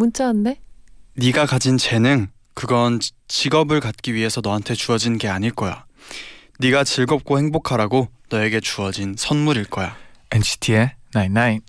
문자 0.00 0.24
왔네. 0.24 0.58
네가 1.16 1.44
가진 1.44 1.76
재능 1.76 2.28
그건 2.54 3.00
직업을 3.28 3.80
갖기 3.80 4.14
위해서 4.14 4.40
너한테 4.40 4.74
주어진 4.74 5.18
게 5.18 5.28
아닐 5.28 5.50
거야. 5.50 5.84
네가 6.58 6.84
즐겁고 6.84 7.38
행복하라고 7.38 8.08
너에게 8.30 8.60
주어진 8.60 9.14
선물일 9.18 9.66
거야. 9.66 9.94
NCT의 10.30 10.94
99. 11.12 11.60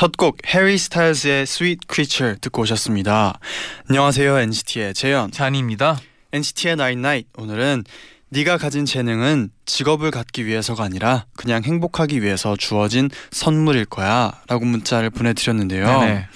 첫 0.00 0.12
곡 0.12 0.38
해리 0.54 0.78
스타일즈의 0.78 1.42
Sweet 1.42 1.80
Creature 1.86 2.36
듣고 2.40 2.62
오셨습니다. 2.62 3.38
안녕하세요 3.90 4.38
NCT의 4.38 4.94
재현. 4.94 5.30
잔입니다. 5.30 6.00
NCT의 6.32 6.72
Night 6.72 6.98
Night 6.98 7.28
오늘은 7.36 7.84
네가 8.30 8.56
가진 8.56 8.86
재능은 8.86 9.50
직업을 9.66 10.10
갖기 10.10 10.46
위해서가 10.46 10.84
아니라 10.84 11.26
그냥 11.36 11.62
행복하기 11.64 12.22
위해서 12.22 12.56
주어진 12.56 13.10
선물일 13.30 13.84
거야라고 13.84 14.64
문자를 14.64 15.10
보내드렸는데요. 15.10 15.84
네네. 15.84 16.28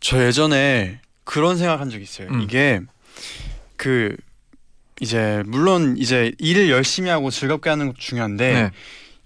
저 0.00 0.26
예전에 0.26 1.00
그런 1.22 1.56
생각한 1.56 1.90
적 1.90 2.02
있어요. 2.02 2.26
음. 2.30 2.40
이게 2.40 2.80
그 3.76 4.16
이제 5.00 5.44
물론 5.46 5.94
이제 5.96 6.32
일을 6.40 6.70
열심히 6.70 7.08
하고 7.08 7.30
즐겁게 7.30 7.70
하는 7.70 7.86
것도 7.86 7.98
중요한데 7.98 8.52
네. 8.52 8.70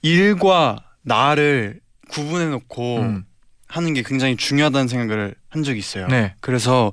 일과 0.02 0.84
나를 1.00 1.80
구분해 2.10 2.46
놓고 2.48 2.98
음. 2.98 3.24
하는 3.68 3.94
게 3.94 4.02
굉장히 4.02 4.36
중요하다는 4.36 4.88
생각을 4.88 5.34
한 5.48 5.62
적이 5.62 5.78
있어요. 5.78 6.06
네. 6.08 6.34
그래서 6.40 6.92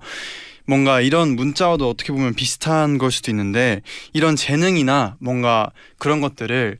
뭔가 0.66 1.00
이런 1.02 1.36
문자와도 1.36 1.90
어떻게 1.90 2.12
보면 2.12 2.34
비슷한 2.34 2.98
걸 2.98 3.12
수도 3.12 3.32
있는데 3.32 3.82
이런 4.14 4.36
재능이나 4.36 5.16
뭔가 5.20 5.72
그런 5.98 6.22
것들을 6.22 6.78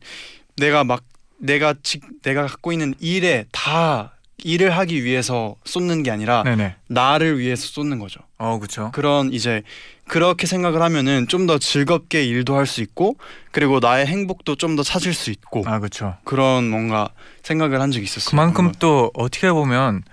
내가 0.58 0.84
막 0.84 1.04
내가 1.38 1.76
직 1.84 2.04
내가 2.24 2.48
갖고 2.48 2.72
있는 2.72 2.96
일에 3.00 3.46
다 3.52 4.15
일을 4.44 4.70
하기 4.78 5.04
위해서 5.04 5.56
쏟는 5.66 6.04
게 6.04 6.12
아니라 6.12 6.44
네네. 6.44 6.76
나를 6.88 7.40
위해서 7.40 7.68
쏟는 7.68 8.00
거죠. 8.00 8.20
어 8.38 8.58
그렇죠. 8.60 8.92
그런 8.94 9.32
이제 9.34 9.64
그렇게 10.08 10.46
생각을 10.46 10.82
하면은 10.82 11.28
좀 11.28 11.48
더 11.48 11.58
즐겁게 11.58 12.26
일도 12.26 12.56
할 12.56 12.66
수 12.68 12.82
있고 12.82 13.16
그리고 13.52 13.80
나의 13.80 14.06
행복도 14.06 14.56
좀 14.56 14.76
더 14.76 14.84
찾을 14.84 15.14
수 15.14 15.32
있고 15.32 15.64
아 15.66 15.80
그렇죠. 15.80 16.16
그런 16.26 16.70
뭔가 16.70 17.10
생각을 17.44 17.82
한 17.82 17.92
적이 17.92 18.04
있었어요. 18.06 18.30
그만큼. 18.30 18.72
또 18.80 19.10
어떻게 19.14 19.52
보면 19.52 20.04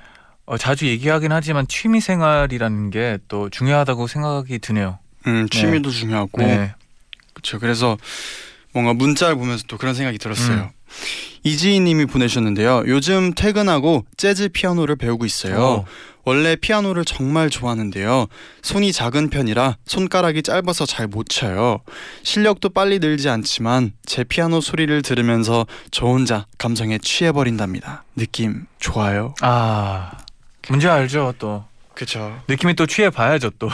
어, 0.46 0.56
자주 0.56 0.86
얘기하긴 0.86 1.30
하지만 1.32 1.66
취미 1.68 2.00
생활이라는 2.00 2.90
게 2.90 3.18
또 3.28 3.48
중요하다고 3.50 4.06
생각이 4.06 4.58
드네요. 4.60 4.98
음, 5.26 5.48
취미도 5.48 5.90
중요하고 5.90 6.42
네. 6.42 6.74
그렇죠. 7.34 7.58
그래서 7.58 7.96
뭔가 8.72 8.92
문자를 8.94 9.36
보면서 9.36 9.64
또 9.68 9.76
그런 9.78 9.94
생각이 9.94 10.18
들었어요. 10.18 10.56
음. 10.62 10.68
이지희님이 11.44 12.06
보내셨는데요. 12.06 12.84
요즘 12.86 13.32
퇴근하고 13.34 14.04
재즈 14.16 14.50
피아노를 14.50 14.96
배우고 14.96 15.24
있어요. 15.24 15.60
어, 15.60 15.84
원래 16.24 16.54
피아노를 16.54 17.04
정말 17.04 17.50
좋아하는데요. 17.50 18.28
손이 18.62 18.92
작은 18.92 19.30
편이라 19.30 19.76
손가락이 19.84 20.42
짧아서 20.42 20.86
잘 20.86 21.08
못 21.08 21.26
쳐요. 21.28 21.80
실력도 22.22 22.68
빨리 22.68 23.00
늘지 23.00 23.28
않지만 23.28 23.92
제 24.06 24.22
피아노 24.22 24.60
소리를 24.60 25.02
들으면서 25.02 25.66
저 25.90 26.06
혼자 26.06 26.46
감성에 26.58 26.98
취해버린답니다. 26.98 28.04
느낌 28.14 28.66
좋아요. 28.78 29.34
아 29.40 30.12
문제 30.68 30.88
알죠 30.88 31.34
또 31.40 31.64
그렇죠. 31.94 32.40
느낌이 32.46 32.74
또 32.74 32.86
취해 32.86 33.10
봐야죠 33.10 33.50
또. 33.58 33.68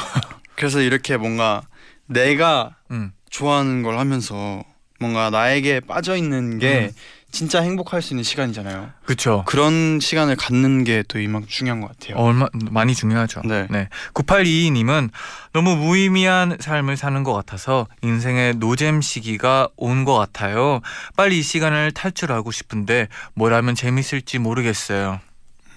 그래서 0.55 0.81
이렇게 0.81 1.19
뭔가 1.19 1.63
내가 2.07 2.77
음. 2.91 3.13
좋아하는 3.29 3.83
걸 3.83 3.99
하면서 3.99 4.63
뭔가 4.99 5.31
나에게 5.31 5.81
빠져 5.81 6.17
있는 6.17 6.59
게 6.59 6.87
음. 6.87 6.91
진짜 7.31 7.61
행복할 7.61 8.01
수 8.01 8.15
있는 8.15 8.25
시간이잖아요. 8.25 8.91
그렇죠. 9.05 9.45
그런 9.47 10.01
시간을 10.01 10.35
갖는 10.37 10.83
게 10.85 11.03
또 11.09 11.21
이만큼 11.21 11.47
중요한 11.49 11.81
것 11.83 11.89
같아요. 11.89 12.17
얼마 12.17 12.47
많이 12.71 12.95
중요하죠. 12.95 13.43
네. 13.45 13.69
9822님은 14.15 15.11
너무 15.53 15.77
무의미한 15.77 16.57
삶을 16.59 16.97
사는 16.97 17.23
것 17.25 17.35
같아서 17.35 17.87
인생의 18.03 18.55
노잼 18.57 19.03
시기가 19.03 19.69
온 19.77 20.05
것 20.07 20.15
같아요. 20.17 20.81
빨리 21.17 21.39
이 21.41 21.43
시간을 21.43 21.93
탈출하고 21.93 22.51
싶은데 22.51 23.09
뭘 23.35 23.53
하면 23.53 23.75
재밌을지 23.75 24.39
모르겠어요. 24.39 25.21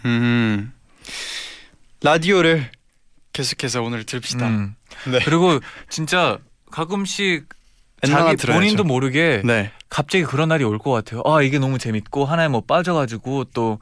음. 0.06 0.72
라디오를 2.02 2.70
계속해서 3.34 3.82
오늘 3.82 4.06
들읍시다. 4.06 4.48
음. 4.48 4.76
네. 5.08 5.20
그리고 5.26 5.60
진짜 5.90 6.38
가끔씩 6.72 7.46
자기. 8.06 8.48
본인도 8.48 8.84
모르게 8.84 9.42
네. 9.46 9.72
갑자기 9.90 10.24
그런 10.24 10.50
날이 10.50 10.64
올 10.64 10.80
것 10.80 10.92
같아요. 10.92 11.22
아 11.26 11.42
이게 11.42 11.60
너무 11.60 11.78
재밌고 11.78 12.26
하나에 12.26 12.48
뭐 12.48 12.62
빠져가지고 12.62 13.46
또 13.54 13.80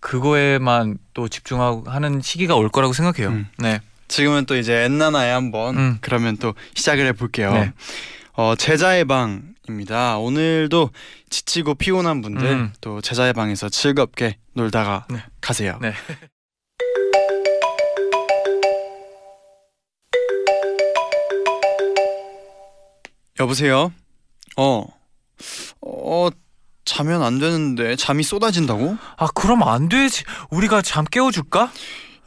그거에만 0.00 0.98
또 1.14 1.28
집중하고 1.28 1.84
하는 1.90 2.20
시기가 2.20 2.56
올 2.56 2.68
거라고 2.68 2.92
생각해요. 2.92 3.28
음. 3.28 3.46
네. 3.58 3.80
지금은 4.08 4.46
또 4.46 4.56
이제 4.56 4.84
엔나나에 4.84 5.30
한번 5.30 5.76
음. 5.76 5.98
그러면 6.00 6.36
또 6.36 6.54
시작을 6.74 7.06
해볼게요. 7.06 7.52
네. 7.54 7.72
어, 8.34 8.54
제자의 8.56 9.04
방입니다. 9.04 10.18
오늘도 10.18 10.90
지치고 11.30 11.74
피곤한 11.76 12.20
분들 12.22 12.46
음. 12.46 12.72
또 12.80 13.00
제자의 13.00 13.32
방에서 13.32 13.68
즐겁게 13.68 14.36
놀다가 14.54 15.06
네. 15.10 15.22
가세요. 15.40 15.78
네. 15.80 15.92
여보세요. 23.40 23.92
어. 24.56 24.84
어 25.80 26.28
자면 26.84 27.22
안 27.22 27.38
되는데 27.38 27.96
잠이 27.96 28.22
쏟아진다고? 28.22 28.96
아 29.16 29.26
그럼 29.34 29.62
안 29.62 29.88
되지. 29.88 30.24
우리가 30.50 30.82
잠 30.82 31.04
깨워줄까? 31.04 31.72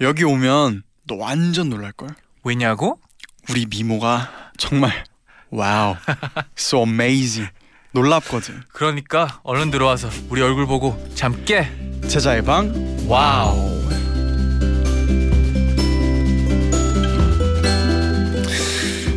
여기 0.02 0.24
오면 0.24 0.84
너 1.08 1.16
완전 1.16 1.70
놀랄 1.70 1.92
걸. 1.92 2.10
왜냐고? 2.44 3.00
우리 3.50 3.66
미모가 3.66 4.52
정말 4.58 5.04
Wow. 5.50 5.96
so 6.58 6.80
amazing. 6.82 7.52
놀랍거든. 7.92 8.64
그러니까 8.74 9.40
얼른 9.44 9.72
들어와서 9.72 10.10
우리 10.30 10.42
얼굴 10.42 10.66
보고 10.66 10.98
잠 11.16 11.46
깨. 11.46 11.70
재쟈의 12.08 12.44
방 12.44 12.74
Wow. 13.08 13.76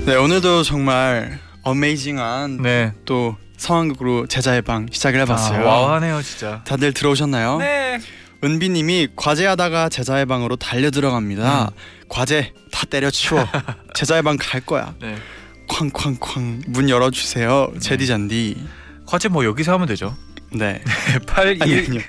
네 0.06 0.16
오늘도 0.16 0.62
정말 0.62 1.38
어메이징한 1.68 2.62
네. 2.62 2.92
또 3.04 3.36
상황극으로 3.56 4.26
제자의 4.26 4.62
방 4.62 4.86
시작을 4.90 5.20
해봤어요. 5.20 5.68
아, 5.68 5.72
와우하네요 5.80 6.22
진짜. 6.22 6.62
다들 6.64 6.92
들어오셨나요? 6.92 7.58
네. 7.58 8.00
은비님이 8.44 9.08
과제하다가 9.16 9.88
제자의 9.88 10.26
방으로 10.26 10.56
달려 10.56 10.90
들어갑니다. 10.90 11.70
과제 12.08 12.52
다 12.70 12.86
때려치워. 12.88 13.44
제자의 13.94 14.22
방 14.22 14.36
갈 14.38 14.60
거야. 14.60 14.94
네. 15.00 15.16
쾅쾅쾅 15.68 16.62
문 16.68 16.88
열어주세요. 16.88 17.72
제디 17.80 18.06
잔디. 18.06 18.56
과제 19.06 19.28
뭐 19.28 19.44
여기서 19.44 19.72
하면 19.74 19.86
되죠. 19.88 20.16
네. 20.52 20.80
8 21.26 21.48
아니 21.60 21.70
1 21.72 21.86
아니요. 21.88 22.00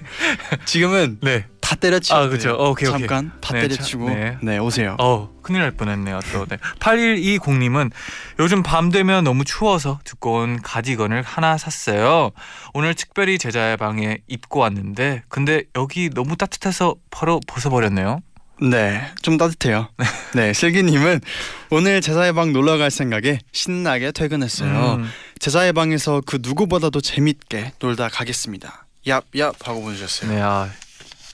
지금은 0.66 1.18
네. 1.22 1.46
다 1.70 1.76
때려치워. 1.76 2.20
아, 2.20 2.28
그죠. 2.30 2.56
오케이, 2.60 2.90
오케이. 2.90 3.02
잠깐 3.08 3.32
다 3.42 3.54
네, 3.54 3.62
때려치고 3.62 4.08
자, 4.08 4.16
네. 4.16 4.38
네. 4.42 4.58
오세요. 4.58 4.96
어, 4.98 5.30
큰일 5.44 5.62
날 5.62 5.70
뻔했네요. 5.70 6.20
또. 6.34 6.48
네. 6.48 6.58
8120님은 6.80 7.92
요즘 8.40 8.64
밤 8.64 8.90
되면 8.90 9.24
너무 9.24 9.46
추워서 9.46 10.00
두꺼운 10.04 10.60
가디건을 10.64 11.22
하나 11.22 11.60
샀어요. 11.60 12.32
오늘 12.74 12.96
특별히 12.96 13.38
재쟈의 13.38 13.78
방에 13.78 14.18
입고 14.28 14.62
왔는데 14.62 15.22
근데 15.28 15.62
여기 15.76 16.10
너무 16.10 16.36
따뜻해서 16.36 16.96
바로 17.12 17.40
벗어버렸네요. 17.46 18.24
네, 18.64 19.04
좀 19.22 19.38
따뜻해요. 19.38 19.90
네, 20.34 20.54
슬기님은 20.54 21.22
오늘 21.70 22.02
재쟈의 22.02 22.34
방 22.34 22.52
놀러 22.52 22.80
갈 22.80 22.90
생각에 22.90 23.38
신나게 23.52 24.12
퇴근했어요. 24.12 24.96
음, 24.96 25.10
재쟈의 25.38 25.74
방에서 25.74 26.24
그 26.26 26.40
누구보다도 26.42 27.00
재밌게 27.00 27.74
놀다 27.80 28.10
가겠습니다. 28.10 28.88
얍 29.06 29.24
얍 29.36 29.64
하고 29.64 29.84
보내주셨어요. 29.84 30.32
네, 30.32 30.42
아, 30.42 30.68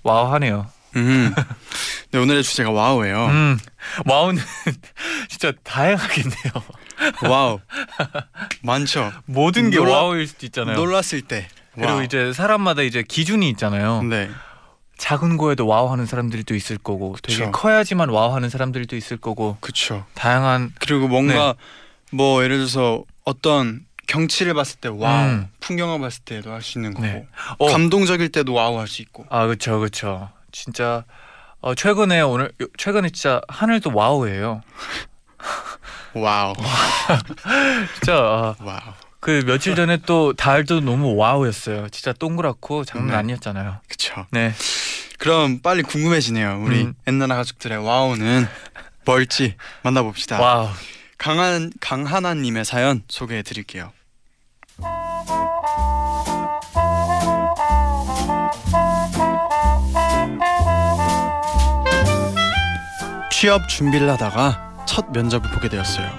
wow 0.06 0.32
하네요. 0.34 0.68
음. 0.98 1.34
네, 2.12 2.20
오늘의 2.20 2.44
주제가 2.44 2.70
wow예요. 2.70 3.26
음, 3.26 3.58
wow는 4.06 4.42
진짜 5.30 5.52
다양하겠네요. 5.64 6.54
wow. 7.28 7.60
많죠. 8.62 9.12
모든 9.26 9.72
게 9.72 9.78
놀라- 9.78 9.94
wow일 10.04 10.28
수도 10.28 10.46
있잖아요. 10.46 10.76
놀랐을 10.78 11.22
때. 11.24 11.48
그리고 11.74 11.90
wow. 11.94 12.04
이제 12.04 12.32
사람마다 12.34 12.84
이제 12.84 13.02
기준이 13.06 13.50
있잖아요. 13.50 14.04
네. 14.04 14.30
작은 14.98 15.38
거에도 15.38 15.66
wow 15.66 15.92
하는 15.92 16.06
사람들이 16.06 16.44
또 16.44 16.54
있을 16.56 16.78
거고, 16.78 17.16
되게 17.24 17.40
그쵸. 17.40 17.52
커야지만 17.52 18.10
wow 18.10 18.34
하는 18.36 18.50
사람들도 18.50 18.96
있을 18.96 19.18
거고, 19.18 19.58
그쵸. 19.60 20.06
다양한 20.14 20.72
그리고 20.80 21.08
뭔가 21.08 21.56
네. 22.12 22.16
뭐 22.16 22.44
예를 22.44 22.58
들어서 22.58 23.04
어떤 23.26 23.85
경치를 24.08 24.54
봤을 24.54 24.80
때 24.80 24.90
wow, 24.90 25.26
음. 25.28 25.50
풍경을 25.60 26.00
봤을 26.00 26.24
때도 26.24 26.52
할 26.52 26.62
수 26.62 26.78
있는 26.78 26.94
거고, 26.94 27.06
네. 27.08 27.28
어, 27.58 27.68
감동적일 27.72 28.30
때도 28.32 28.54
wow 28.54 28.78
할 28.80 28.88
수 28.88 29.02
있고. 29.02 29.26
아 29.30 29.46
그렇죠, 29.46 29.80
그렇죠. 29.80 30.30
진짜 30.52 31.04
어, 31.62 31.74
최근에 31.76 32.22
오늘 32.22 32.52
요- 32.62 32.68
최근에 32.78 33.10
진짜 33.10 33.42
하늘도 33.48 33.92
wow예요. 33.94 34.62
wow. 36.14 36.54
진짜 37.96 38.16
아, 38.16 38.56
wow. 38.60 38.80
그 39.20 39.44
며칠 39.46 39.76
전에 39.76 39.98
또 40.06 40.34
달도 40.34 40.82
너무 40.82 41.16
wow였어요. 41.16 41.90
진짜 41.90 42.14
동그랗고 42.14 42.86
장난 42.86 43.10
네. 43.10 43.16
아니었잖아요. 43.16 43.80
그쵸. 43.90 44.26
네. 44.32 44.54
그럼 45.18 45.60
빨리 45.62 45.82
궁금해지네요. 45.82 46.62
우리 46.64 46.84
음. 46.84 46.94
엔나나 47.08 47.36
가족들의 47.36 47.78
wow는 47.84 48.48
뭘지 49.06 49.56
만나봅시다. 49.82 50.40
wow. 50.40 50.70
강한 51.18 51.72
강하나님의 51.80 52.66
사연 52.66 53.04
소개해 53.08 53.42
드릴게요. 53.44 53.92
취업 63.32 63.68
준비를 63.68 64.10
하다가 64.12 64.86
첫 64.88 65.12
면접을 65.12 65.52
보게 65.52 65.70
되었어요. 65.70 66.10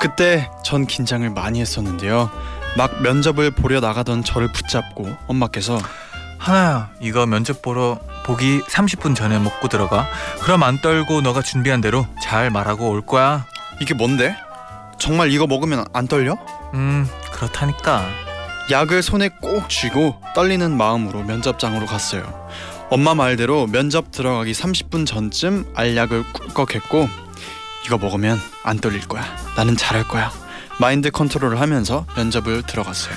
그때 0.00 0.48
전 0.64 0.86
긴장을 0.86 1.28
많이 1.30 1.60
했었는데요. 1.60 2.30
막 2.76 3.02
면접을 3.02 3.50
보려 3.50 3.80
나가던 3.80 4.24
저를 4.24 4.52
붙잡고 4.52 5.14
엄마께서 5.26 5.78
하나야, 6.38 6.90
이거 7.00 7.26
면접 7.26 7.62
보러 7.62 7.98
보기 8.24 8.60
30분 8.62 9.16
전에 9.16 9.38
먹고 9.38 9.68
들어가. 9.68 10.06
그럼 10.42 10.62
안 10.62 10.80
떨고 10.80 11.20
너가 11.20 11.42
준비한 11.42 11.80
대로 11.80 12.06
잘 12.22 12.50
말하고 12.50 12.90
올 12.90 13.04
거야. 13.04 13.46
이게 13.80 13.94
뭔데? 13.94 14.36
정말 14.98 15.30
이거 15.30 15.46
먹으면 15.46 15.84
안 15.92 16.06
떨려? 16.08 16.36
음, 16.74 17.08
그렇다니까. 17.32 18.06
약을 18.70 19.02
손에 19.02 19.30
꼭 19.40 19.70
쥐고 19.70 20.20
떨리는 20.34 20.76
마음으로 20.76 21.22
면접장으로 21.22 21.86
갔어요. 21.86 22.48
엄마 22.90 23.14
말대로 23.14 23.66
면접 23.66 24.10
들어가기 24.10 24.52
30분 24.52 25.06
전쯤 25.06 25.72
알약을 25.74 26.24
꿀꺽했고 26.32 27.08
이거 27.86 27.98
먹으면 27.98 28.38
안 28.64 28.78
떨릴 28.78 29.06
거야. 29.06 29.24
나는 29.56 29.76
잘할 29.76 30.06
거야. 30.08 30.30
마인드 30.80 31.10
컨트롤을 31.10 31.60
하면서 31.60 32.06
면접을 32.16 32.62
들어갔어요. 32.62 33.14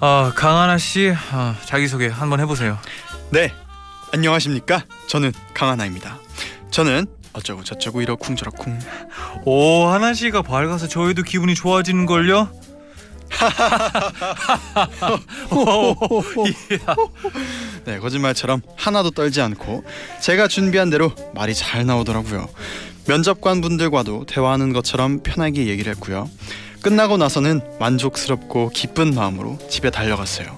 아, 0.00 0.32
강하나 0.34 0.78
씨, 0.78 1.14
아, 1.30 1.54
자기 1.64 1.86
소개 1.86 2.08
한번 2.08 2.40
해보세요. 2.40 2.78
네, 3.30 3.52
안녕하십니까? 4.12 4.84
저는 5.06 5.32
강하나입니다. 5.54 6.18
저는 6.70 7.06
어쩌고 7.34 7.64
저쩌고 7.64 8.02
이러쿵 8.02 8.36
저러쿵 8.36 8.78
오, 9.44 9.84
하나 9.86 10.12
씨가 10.14 10.42
밝아서 10.42 10.86
저희도 10.88 11.22
기분이 11.22 11.54
좋아지는 11.54 12.06
걸요. 12.06 12.48
네, 17.84 17.98
거짓말처럼 17.98 18.62
하나도 18.76 19.10
떨지 19.12 19.40
않고 19.40 19.84
제가 20.20 20.48
준비한 20.48 20.90
대로 20.90 21.12
말이 21.34 21.54
잘 21.54 21.86
나오더라고요. 21.86 22.48
면접관 23.06 23.60
분들과도 23.60 24.26
대화하는 24.26 24.72
것처럼 24.72 25.22
편하게 25.22 25.66
얘기를 25.66 25.92
했고요. 25.94 26.28
끝나고 26.82 27.16
나서는 27.16 27.60
만족스럽고 27.80 28.70
기쁜 28.70 29.14
마음으로 29.14 29.58
집에 29.68 29.90
달려갔어요. 29.90 30.56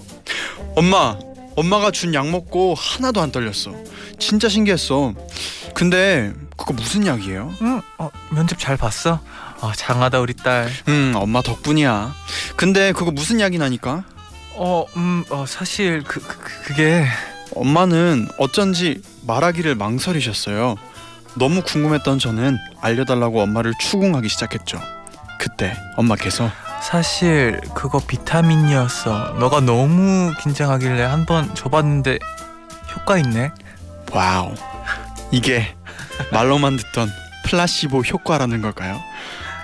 엄마, 0.77 1.19
엄마가 1.57 1.91
준 1.91 2.13
약 2.15 2.29
먹고 2.29 2.75
하나도 2.75 3.21
안 3.21 3.31
떨렸어. 3.31 3.73
진짜 4.19 4.49
신기했어. 4.49 5.13
근데 5.75 6.33
그거 6.57 6.73
무슨 6.73 7.07
약이에요? 7.07 7.53
응, 7.63 7.83
어, 7.99 8.11
면접 8.31 8.59
잘 8.59 8.77
봤어? 8.77 9.21
아, 9.61 9.73
장하다 9.75 10.21
우리 10.21 10.35
딸. 10.35 10.71
음, 10.89 11.13
엄마 11.17 11.43
덕분이야. 11.43 12.15
근데 12.57 12.93
그거 12.93 13.11
무슨 13.11 13.41
약이냐니까? 13.41 14.05
어, 14.57 14.85
음, 14.97 15.25
어, 15.31 15.45
사실 15.49 16.03
그, 16.05 16.21
그 16.21 16.39
그- 16.39 16.63
그게 16.65 17.07
엄마는 17.57 18.29
어쩐지 18.39 19.03
말하기를 19.27 19.75
망설이셨어요. 19.75 20.77
너무 21.37 21.63
궁금했던 21.63 22.19
저는 22.21 22.57
알려달라고 22.81 23.41
엄마를 23.43 23.73
추궁하기 23.81 24.29
시작했죠. 24.29 24.81
그때 25.39 25.77
엄마께서 25.97 26.51
사실 26.81 27.61
그거 27.75 27.99
비타민이었어. 27.99 29.37
너가 29.41 29.61
너무 29.61 30.33
긴장하길래 30.41 31.03
한 31.03 31.27
번 31.27 31.53
줘봤는데 31.55 32.19
효과 32.95 33.19
있네. 33.19 33.51
wow 34.13 34.55
이게 35.31 35.75
말로만 36.33 36.77
듣던 36.77 37.09
플라시보 37.47 38.01
효과라는 38.01 38.63
걸까요? 38.63 39.01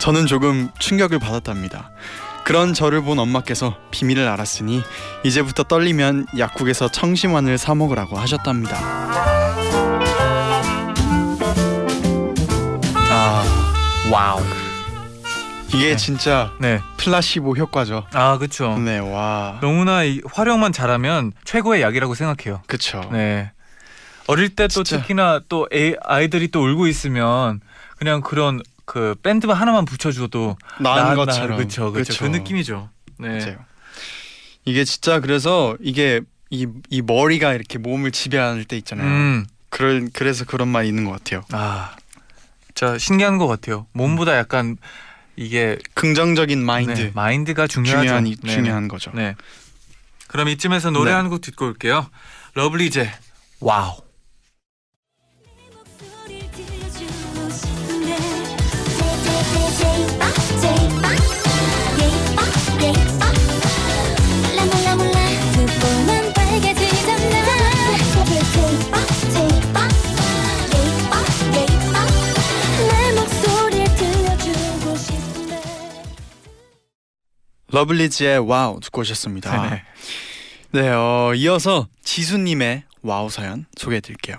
저는 0.01 0.27
조금 0.27 0.71
충격을 0.79 1.19
받았답니다. 1.19 1.91
그런 2.45 2.75
저를 2.75 3.03
본 3.03 3.19
엄마께서 3.19 3.77
비밀을 3.91 4.27
알았으니 4.27 4.83
이제부터 5.25 5.63
떨리면 5.65 6.27
약국에서 6.39 6.89
청심환을 6.89 7.59
사 7.59 7.75
먹으라고 7.75 8.19
하셨답니다. 8.19 8.77
아, 13.13 13.45
wow. 14.11 14.41
이게 15.69 15.91
네. 15.91 15.97
진짜 15.97 16.51
네, 16.59 16.81
플라시보 16.97 17.55
효과죠. 17.55 18.05
아 18.13 18.39
그렇죠. 18.39 18.77
네, 18.79 18.99
와. 18.99 19.59
너무나 19.61 20.03
이 20.03 20.21
활용만 20.33 20.73
잘하면 20.73 21.33
최고의 21.45 21.83
약이라고 21.83 22.15
생각해요. 22.15 22.63
그쵸. 22.67 23.09
네. 23.13 23.53
어릴 24.31 24.55
때 24.55 24.65
또 24.69 24.83
진짜. 24.85 25.03
특히나 25.03 25.41
또 25.49 25.69
애, 25.73 25.95
아이들이 26.03 26.49
또 26.49 26.63
울고 26.65 26.87
있으면 26.87 27.61
그냥 27.97 28.21
그런 28.21 28.61
그 28.85 29.15
밴드만 29.23 29.57
하나만 29.57 29.85
붙여줘도 29.85 30.57
나은 30.81 31.17
것처럼. 31.17 31.57
그렇죠, 31.57 31.93
그렇죠. 31.93 32.25
그 32.25 32.29
느낌이죠. 32.31 32.89
네. 33.19 33.39
맞아요. 33.39 33.59
이게 34.65 34.85
진짜 34.85 35.21
그래서 35.21 35.77
이게 35.81 36.21
이, 36.51 36.67
이 36.91 37.03
머리가 37.03 37.53
이렇게 37.55 37.79
몸을 37.79 38.11
지배할 38.13 38.65
때 38.65 38.77
있잖아요. 38.77 39.07
음, 39.07 39.47
그럴 39.69 40.09
그래서 40.13 40.45
그런 40.45 40.69
말이 40.69 40.89
있는 40.89 41.05
것 41.05 41.13
같아요. 41.13 41.43
아, 41.53 41.95
진짜 42.75 42.99
신기한 42.99 43.39
것 43.39 43.47
같아요. 43.47 43.87
몸보다 43.93 44.37
약간 44.37 44.77
이게 45.37 45.79
긍정적인 45.95 46.65
마인드 46.65 46.93
네, 47.01 47.11
마인드가 47.15 47.67
중요하죠. 47.67 48.01
중요한 48.03 48.27
이- 48.27 48.37
네. 48.43 48.53
중요한 48.53 48.89
거죠. 48.89 49.11
네. 49.15 49.35
그럼 50.27 50.49
이쯤에서 50.49 50.91
노래 50.91 51.11
네. 51.13 51.17
한곡 51.17 51.41
듣고 51.41 51.67
올게요. 51.67 52.09
러블리즈 52.55 53.11
와우. 53.61 53.97
러블리즈의 77.73 78.39
와우 78.41 78.81
듣고 78.81 79.03
오셨습니다. 79.03 79.71
네. 79.71 79.83
네, 80.73 80.89
어, 80.89 81.33
이어서 81.35 81.89
지수님의 82.05 82.85
wow 83.03 83.31
사연 83.31 83.67
소개해드릴게요. 83.77 84.37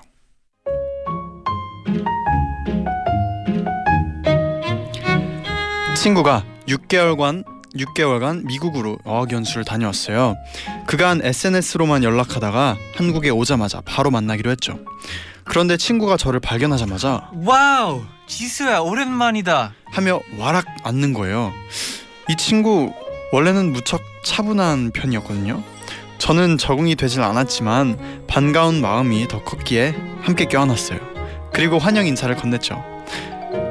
친구가 5.96 6.44
6개월간 6.68 7.44
6개월간 7.76 8.46
미국으로 8.46 8.98
어학 9.06 9.32
연수를 9.32 9.64
다녀왔어요. 9.64 10.36
그간 10.88 11.22
SNS로만 11.24 12.04
연락하다가 12.04 12.76
한국에 12.96 13.30
오자마자 13.30 13.82
바로 13.86 14.12
만나기로 14.12 14.52
했죠. 14.52 14.80
그런데 15.46 15.78
친구가 15.78 16.18
저를 16.18 16.40
발견하자마자 16.40 17.32
wow, 17.46 18.04
지수야 18.28 18.80
오랜만이다. 18.80 19.74
하며 19.92 20.22
와락 20.38 20.66
안는 20.84 21.14
거예요. 21.14 21.54
이 22.30 22.36
친구 22.38 22.94
원래는 23.32 23.72
무척 23.72 24.02
차분한 24.24 24.92
편이었거든요. 24.92 25.64
저는 26.18 26.58
적응이 26.58 26.96
되질 26.96 27.22
않았지만 27.22 28.26
반가운 28.28 28.82
마음이 28.82 29.28
더 29.28 29.44
컸기에 29.44 29.96
함께 30.22 30.46
껴안았어요. 30.46 31.00
그리고 31.54 31.80
환영 31.80 32.06
인사를 32.06 32.34
건넸죠. 32.36 32.84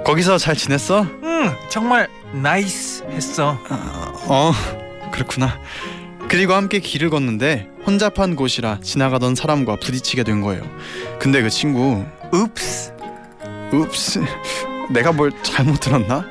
거기서 0.04 0.38
잘 0.38 0.56
지냈어? 0.56 1.06
응 1.22 1.54
정말 1.68 2.08
nice 2.32 3.04
했어. 3.10 3.58
어 4.28 4.52
그렇구나. 5.12 5.58
그리고 6.28 6.54
함께 6.54 6.78
길을 6.80 7.10
걷는데 7.10 7.68
혼잡한 7.86 8.36
곳이라 8.36 8.78
지나가던 8.82 9.34
사람과 9.34 9.76
부딪히게 9.76 10.22
된 10.24 10.40
거예요. 10.40 10.62
근데 11.18 11.42
그 11.42 11.50
친구 11.50 12.04
oops. 12.34 12.94
oops 13.72 14.24
내가 14.90 15.12
뭘 15.12 15.32
잘못 15.42 15.80
들었나? 15.80 16.24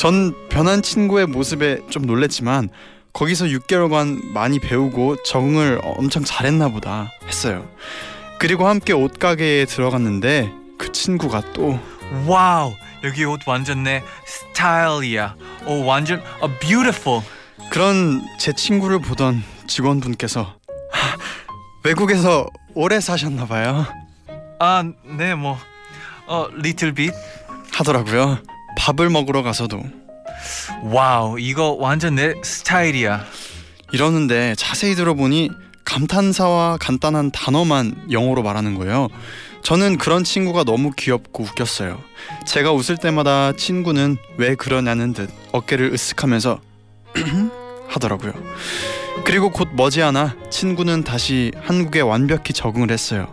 전 0.00 0.32
변한 0.48 0.80
친구의 0.80 1.26
모습에 1.26 1.80
좀 1.90 2.06
놀랬지만 2.06 2.70
거기서 3.12 3.44
6개월간 3.44 4.28
많이 4.32 4.58
배우고 4.58 5.22
적응을 5.24 5.78
엄청 5.84 6.24
잘했나 6.24 6.68
보다 6.68 7.10
했어요. 7.26 7.68
그리고 8.38 8.66
함께 8.66 8.94
옷가게에 8.94 9.66
들어갔는데 9.66 10.50
그 10.78 10.90
친구가 10.90 11.52
또 11.52 11.78
wow 12.26 12.72
여기 13.04 13.26
옷 13.26 13.40
완전 13.46 13.82
내 13.82 14.02
스타일이야. 14.24 15.34
오 15.66 15.84
완전 15.84 16.22
아 16.40 16.48
beautiful. 16.60 17.20
그런 17.70 18.22
제 18.38 18.54
친구를 18.54 19.00
보던 19.00 19.42
직원분께서 19.66 20.54
외국에서 21.84 22.46
오래 22.74 23.00
사셨나 23.00 23.44
봐요 23.44 23.84
아 24.60 24.82
네 25.18 25.34
뭐. 25.34 25.58
어 26.26 26.46
little 26.54 26.94
bit. 26.94 27.14
하더라고요. 27.74 28.38
밥을 28.76 29.10
먹으러 29.10 29.42
가서도 29.42 29.82
wow 30.84 31.38
이거 31.38 31.76
완전 31.78 32.14
내 32.14 32.34
스타일이야. 32.42 33.24
이러는데 33.92 34.54
자세히 34.56 34.94
들어보니 34.94 35.50
감탄사와 35.84 36.76
간단한 36.78 37.32
단어만 37.32 38.06
영어로 38.12 38.42
말하는 38.42 38.76
거예요. 38.76 39.08
저는 39.62 39.98
그런 39.98 40.24
친구가 40.24 40.64
너무 40.64 40.92
귀엽고 40.96 41.42
웃겼어요. 41.42 42.00
제가 42.46 42.72
웃을 42.72 42.96
때마다 42.96 43.52
친구는 43.52 44.16
왜 44.36 44.54
그러냐는 44.54 45.12
듯 45.12 45.30
어깨를 45.52 45.92
으쓱하면서 45.92 46.60
하더라고요. 47.88 48.32
그리고 49.24 49.50
곧 49.50 49.68
머지않아 49.74 50.36
친구는 50.48 51.02
다시 51.04 51.50
한국에 51.60 52.00
완벽히 52.00 52.52
적응을 52.52 52.90
했어요. 52.90 53.26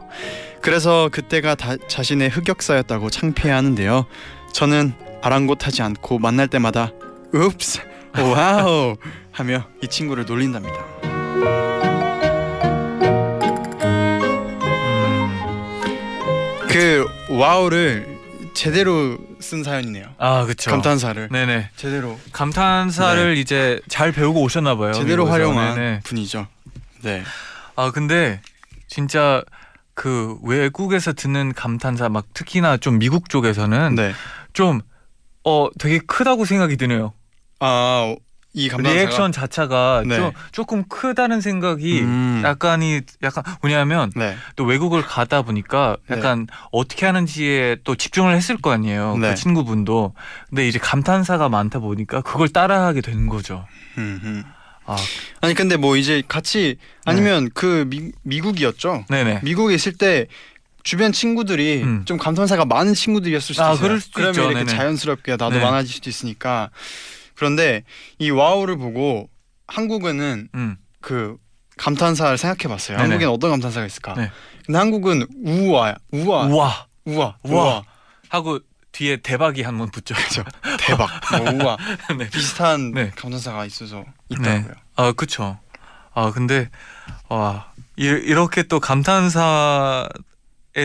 그래서 0.61 1.09
그때가 1.11 1.55
다, 1.55 1.75
자신의 1.87 2.29
흑역사였다고 2.29 3.09
창피해하는데요. 3.09 4.05
저는 4.51 4.93
아랑곳하지 5.21 5.81
않고 5.81 6.19
만날 6.19 6.47
때마다 6.47 6.91
oops 7.33 7.79
wow 8.17 8.95
하며 9.31 9.65
이 9.83 9.87
친구를 9.87 10.25
놀린답니다. 10.25 10.75
음, 14.97 16.57
그 16.69 17.05
wow를 17.29 18.17
제대로 18.53 19.17
쓴 19.39 19.63
사연이네요. 19.63 20.07
아 20.17 20.45
그쵸. 20.45 20.71
감탄사를 20.71 21.29
네네. 21.31 21.69
제대로 21.75 22.19
감탄사를 22.31 23.37
이제 23.37 23.79
잘 23.87 24.11
배우고 24.11 24.41
오셨나 24.41 24.75
봐요. 24.77 24.93
제대로 24.93 25.25
미국에서. 25.25 25.31
활용한 25.31 25.75
네네. 25.75 25.99
분이죠. 26.03 26.47
네. 27.03 27.23
아 27.75 27.91
근데 27.91 28.41
진짜 28.87 29.43
그 29.93 30.37
외국에서 30.43 31.13
듣는 31.13 31.53
감탄사 31.53 32.09
막 32.09 32.25
특히나 32.33 32.77
좀 32.77 32.97
미국 32.97 33.29
쪽에서는 33.29 33.95
네. 33.95 34.13
좀 34.53 34.81
어 35.47 35.69
되게 35.79 35.99
크다고 35.99 36.43
생각이 36.43 36.75
드네요. 36.75 37.13
아, 37.61 38.13
이 38.53 38.67
감탄사가 38.67 38.93
리액션 38.93 39.31
자체가 39.31 40.03
네. 40.05 40.17
좀 40.17 40.31
조금 40.51 40.83
크다는 40.89 41.39
생각이 41.39 42.01
음. 42.01 42.41
약간이 42.43 42.99
약간 43.23 43.45
왜냐하면 43.63 44.11
네. 44.13 44.35
또 44.57 44.65
외국을 44.65 45.03
가다 45.03 45.43
보니까 45.43 45.95
네. 46.09 46.17
약간 46.17 46.47
어떻게 46.73 47.05
하는지에 47.05 47.77
또 47.85 47.95
집중을 47.95 48.35
했을 48.35 48.57
거 48.57 48.71
아니에요. 48.71 49.15
네. 49.19 49.29
그 49.29 49.35
친구분도. 49.35 50.13
근데 50.49 50.67
이제 50.67 50.79
감탄사가 50.79 51.47
많다 51.47 51.79
보니까 51.79 52.19
그걸 52.21 52.49
따라하게 52.49 52.99
되는 52.99 53.27
거죠. 53.27 53.65
음. 53.97 54.43
아, 54.85 54.97
아니 55.39 55.53
근데 55.53 55.77
뭐 55.77 55.95
이제 55.95 56.23
같이 56.27 56.75
아니면 57.05 57.49
그 57.53 57.85
미, 57.89 58.11
미국이었죠. 58.23 59.05
네네. 59.07 59.41
미국에 59.43 59.75
있을 59.75 59.93
때 59.93 60.27
주변 60.87 61.11
친구들이 61.11 61.83
음. 61.83 62.05
좀 62.05 62.17
감탄사가 62.17 62.63
많은 62.63 62.93
친구들이었을 62.93 63.55
수도 63.55 63.61
아, 63.65 63.73
있어요. 63.73 63.81
그럴 63.81 63.99
수도 63.99 64.13
그러면 64.13 64.31
있죠. 64.35 64.41
이렇게 64.43 64.63
네네. 64.63 64.77
자연스럽게 64.77 65.31
나도 65.33 65.49
네. 65.57 65.59
많아질 65.59 65.93
수도 65.95 66.09
있으니까. 66.09 66.69
그런데 67.35 67.83
이 68.19 68.29
와우를 68.29 68.77
보고 68.77 69.29
한국은 69.67 70.47
음. 70.55 70.77
그 71.01 71.35
감탄사를 71.75 72.37
생각해봤어요. 72.37 72.99
네네. 72.99 73.09
한국엔 73.09 73.29
어떤 73.29 73.49
감탄사가 73.51 73.85
있을까? 73.85 74.13
네. 74.13 74.31
근데 74.65 74.77
한국은 74.79 75.27
우와, 75.45 75.95
우와, 76.13 76.45
우와. 76.45 76.87
우와, 77.05 77.37
우와. 77.43 77.83
하고 78.29 78.59
뒤에 78.93 79.17
대박이 79.17 79.63
한 79.63 79.77
번 79.77 79.91
붙죠. 79.91 80.15
그죠? 80.15 80.45
대박, 80.79 81.09
뭐 81.37 81.51
우와 81.65 81.77
네. 82.17 82.29
비슷한 82.29 82.91
네. 82.93 83.11
감탄사가 83.13 83.65
있어서 83.65 84.05
있더라고요. 84.29 84.71
아, 84.95 85.11
그쵸. 85.11 85.59
아, 86.13 86.31
근데 86.31 86.69
와 87.27 87.73
이, 87.97 88.05
이렇게 88.05 88.63
또 88.63 88.79
감탄사의 88.79 90.07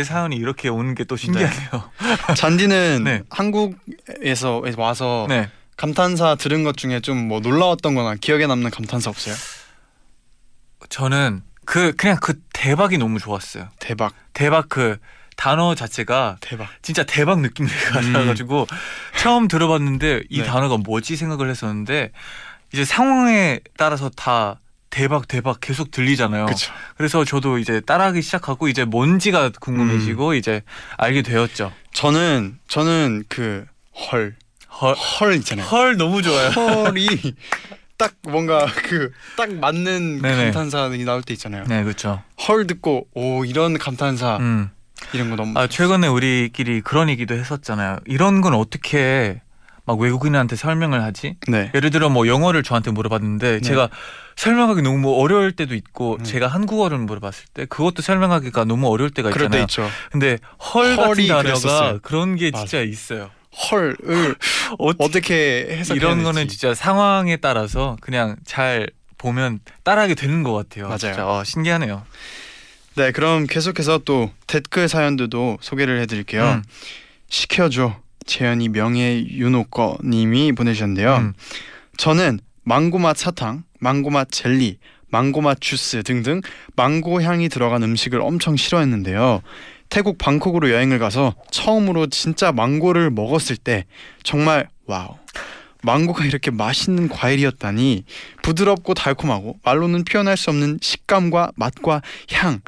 사연이 0.04 0.37
이렇게 0.37 0.68
오는 0.68 0.94
게 0.94 1.04
또 1.04 1.16
신기하네요. 1.16 1.90
잔디는 2.37 3.04
네. 3.04 3.22
한국에서 3.30 4.62
와서 4.76 5.26
네. 5.28 5.50
감탄사 5.76 6.34
들은 6.37 6.64
것 6.64 6.76
중에 6.76 7.00
좀 7.00 7.28
뭐 7.28 7.40
놀라웠던 7.40 7.94
거나 7.94 8.14
기억에 8.14 8.46
남는 8.46 8.70
감탄사 8.70 9.11
없어요? 9.11 9.34
저는 10.88 11.42
그 11.64 11.92
그냥 11.96 12.16
그 12.20 12.34
대박이 12.52 12.99
너무 12.99 13.18
좋았어요. 13.18 13.68
대박, 13.78 14.12
대박 14.32 14.68
그 14.68 14.96
단어 15.37 15.75
자체가 15.75 16.37
대박. 16.40 16.68
진짜 16.82 17.04
대박 17.04 17.40
느낌이 17.40 17.68
음. 17.96 18.12
나가지고 18.12 18.66
처음 19.18 19.49
들어봤는데 19.49 20.25
이 20.28 20.38
네. 20.40 20.44
단어가 20.44 20.76
뭐지 20.76 21.16
생각을 21.16 21.49
했었는데 21.50 22.11
이제 22.72 22.84
상황에 22.84 23.61
따라서 23.76 24.08
다 24.11 24.61
대박 24.92 25.26
대박 25.26 25.58
계속 25.61 25.90
들리잖아요. 25.90 26.44
그렇죠. 26.44 26.70
그래서 26.99 27.25
저도 27.25 27.56
이제 27.58 27.80
따라하기 27.80 28.20
시작하고 28.20 28.68
이제 28.68 28.84
뭔지가 28.84 29.50
궁금해지고 29.58 30.28
음. 30.28 30.34
이제 30.34 30.61
알게 30.99 31.22
되었죠. 31.22 31.72
저는 31.94 32.58
저는 32.68 33.25
그 33.28 33.64
헐, 33.96 34.37
헐, 34.80 34.94
헐 34.94 35.34
있잖아요. 35.37 35.66
헐 35.66 35.96
너무 35.96 36.20
좋아요. 36.20 36.50
헐이 36.50 37.06
딱 37.96 38.12
뭔가 38.28 38.66
그 38.66 39.11
딱 39.37 39.50
맞는 39.54 40.20
네네. 40.20 40.44
감탄사이 40.52 41.04
나올 41.04 41.22
때 41.22 41.32
있잖아요. 41.32 41.64
네, 41.68 41.82
그렇죠. 41.84 42.22
헐 42.46 42.66
듣고 42.66 43.06
오 43.14 43.46
이런 43.46 43.78
감탄사 43.78 44.37
음. 44.40 44.68
이런 45.14 45.30
거 45.30 45.37
너무 45.37 45.58
아 45.58 45.66
최근에 45.68 46.06
우리끼리 46.06 46.82
그런 46.82 47.08
얘기도 47.08 47.34
했었잖아요. 47.34 47.99
이런 48.04 48.42
건 48.42 48.52
어떻게 48.52 49.40
막 49.87 49.99
외국인한테 49.99 50.54
설명을 50.54 51.02
하지? 51.02 51.37
네. 51.49 51.70
예를 51.75 51.90
들어 51.90 52.11
뭐 52.11 52.26
영어를 52.28 52.62
저한테 52.62 52.90
물어봤는데 52.90 53.52
네. 53.52 53.61
제가 53.62 53.88
설명하기 54.37 54.83
너무 54.83 55.15
어려울 55.15 55.53
때도 55.53 55.75
있고 55.75 56.17
음. 56.19 56.25
제가 56.25 56.47
한국어를 56.49 56.99
물어봤을 56.99 57.47
때 57.55 57.65
그것도 57.67 58.03
설명하기가 58.03 58.65
너무 58.65 58.89
어려울 58.89 59.11
때가 59.11 59.31
그럴 59.31 59.51
때 59.51 59.62
있잖아요. 59.62 59.89
있죠. 59.89 60.11
근데 60.11 60.39
헐 60.75 60.97
같은 60.97 61.27
단어가 61.27 61.43
그랬었어요. 61.43 61.99
그런 62.03 62.37
게 62.37 62.51
맞아. 62.51 62.65
진짜 62.65 62.83
있어요. 62.83 63.31
헐을 63.71 63.97
어, 64.79 64.91
어떻게 64.99 65.67
해석해야 65.71 65.97
이런 65.97 66.23
거는 66.23 66.43
될지. 66.43 66.59
진짜 66.59 66.75
상황에 66.75 67.37
따라서 67.37 67.97
그냥 68.01 68.37
잘 68.45 68.89
보면 69.19 69.61
따라하게 69.85 70.15
되는 70.15 70.43
것 70.43 70.53
같아요. 70.53 70.85
맞아요. 70.87 70.99
진짜 70.99 71.27
어, 71.29 71.45
신기하네요. 71.45 72.03
네, 72.95 73.12
그럼 73.12 73.47
계속해서 73.47 73.99
또 74.05 74.31
댓글 74.47 74.89
사연들도 74.89 75.59
소개를 75.61 76.01
해드릴게요. 76.01 76.45
음. 76.45 76.62
시켜줘 77.29 77.97
재현이 78.27 78.69
명예 78.69 79.25
윤호꺼 79.25 79.99
님이 80.05 80.53
보내주셨는데요. 80.53 81.17
음. 81.17 81.33
저는 81.97 82.41
망고맛 82.65 83.17
사탕, 83.17 83.65
망고맛 83.83 84.31
젤리, 84.31 84.79
망고맛 85.11 85.61
주스 85.61 86.03
등등 86.05 86.41
망고 86.77 87.21
향이 87.23 87.49
들어간 87.49 87.83
음식을 87.83 88.21
엄청 88.21 88.57
싫어했는데요. 88.57 89.43
태국 89.91 90.17
방콕으로 90.17 90.71
여행을 90.71 90.99
가서 90.99 91.35
처음으로 91.51 92.07
진짜 92.07 92.53
망고를 92.53 93.11
먹었을 93.11 93.57
때 93.57 93.85
정말 94.23 94.69
wow. 94.87 95.16
망고가 95.83 96.25
이렇게 96.25 96.53
맛있는 96.53 97.09
과일이었다니 97.09 98.05
부드럽고 98.43 98.95
달콤하고 98.95 99.59
말로는 99.65 100.05
표현할 100.05 100.37
수 100.37 100.51
없는 100.51 100.79
식감과 100.81 101.53
맛과 101.57 102.03
향. 102.31 102.61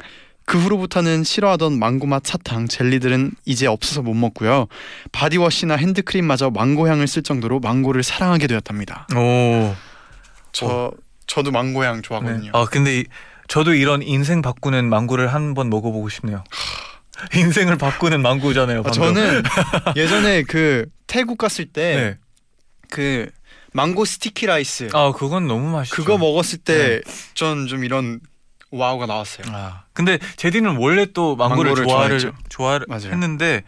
그 0.45 0.59
후로부터는 0.59 1.23
싫어하던 1.23 1.79
망고맛 1.79 2.27
사탕, 2.27 2.67
젤리들은 2.67 3.31
이제 3.45 3.65
없어서 3.65 4.01
못 4.03 4.13
먹고요. 4.13 4.67
바디워시나 5.13 5.77
핸드크림마저 5.77 6.51
망고 6.51 6.89
향을 6.89 7.07
쓸 7.07 7.23
정도로 7.23 7.61
망고를 7.61 8.03
사랑하게 8.03 8.47
되었답니다. 8.47 9.07
오. 9.15 9.73
저 10.51 10.91
저도 11.27 11.51
망고 11.51 11.83
향 11.85 11.97
네. 11.97 12.01
좋아하거든요. 12.01 12.51
아 12.53 12.65
근데 12.65 12.99
이- 12.99 13.05
저도 13.47 13.73
이런 13.73 14.01
인생 14.01 14.41
바꾸는 14.41 14.89
망고를 14.89 15.33
한번 15.33 15.69
먹어보고 15.69 16.09
싶네요. 16.09 16.43
인생을 17.35 17.77
바꾸는 17.77 18.21
망고잖아요. 18.21 18.79
아, 18.79 18.83
방금. 18.83 18.93
저는 19.15 19.43
예전에 19.95 20.43
그 20.43 20.85
태국 21.07 21.37
갔을 21.37 21.65
때 21.65 22.17
그 22.89 23.01
네. 23.01 23.31
망고 23.73 24.05
sticky 24.05 24.45
rice 24.45 24.89
아 24.93 25.11
그건 25.11 25.47
너무 25.47 25.69
맛있죠. 25.71 25.95
그거 25.95 26.17
먹었을 26.17 26.59
때 26.59 27.01
전 27.33 27.67
좀 27.67 27.83
이런 27.83 28.19
wow가 28.71 29.05
나왔어요. 29.05 29.47
아 29.51 29.83
근데 29.93 30.17
재디는 30.37 30.77
원래 30.77 31.05
또 31.13 31.35
망고를, 31.35 31.71
망고를 31.71 31.87
좋아를 31.87 32.19
좋아했죠. 32.49 32.85
맞아요. 32.87 33.11
했는데 33.11 33.63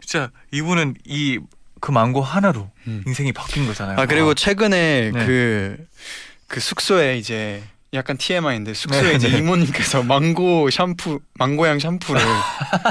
진짜 0.00 0.30
이분은 0.52 0.94
이 1.04 1.38
그 1.78 1.90
망고 1.92 2.22
하나로 2.22 2.70
음. 2.86 3.04
인생이 3.06 3.32
바뀐 3.34 3.66
거잖아요. 3.66 4.00
아 4.00 4.06
그리고 4.06 4.32
최근에 4.34 5.10
네. 5.14 5.26
그, 5.26 5.76
그 6.48 6.60
숙소에 6.60 7.18
이제 7.18 7.62
약간 7.94 8.16
TMI인데 8.16 8.74
숙소에 8.74 9.10
네, 9.10 9.14
이제 9.14 9.28
네. 9.28 9.38
이모님께서 9.38 10.02
망고 10.04 10.70
샴푸 10.70 11.20
망고향 11.34 11.78
샴푸를 11.78 12.20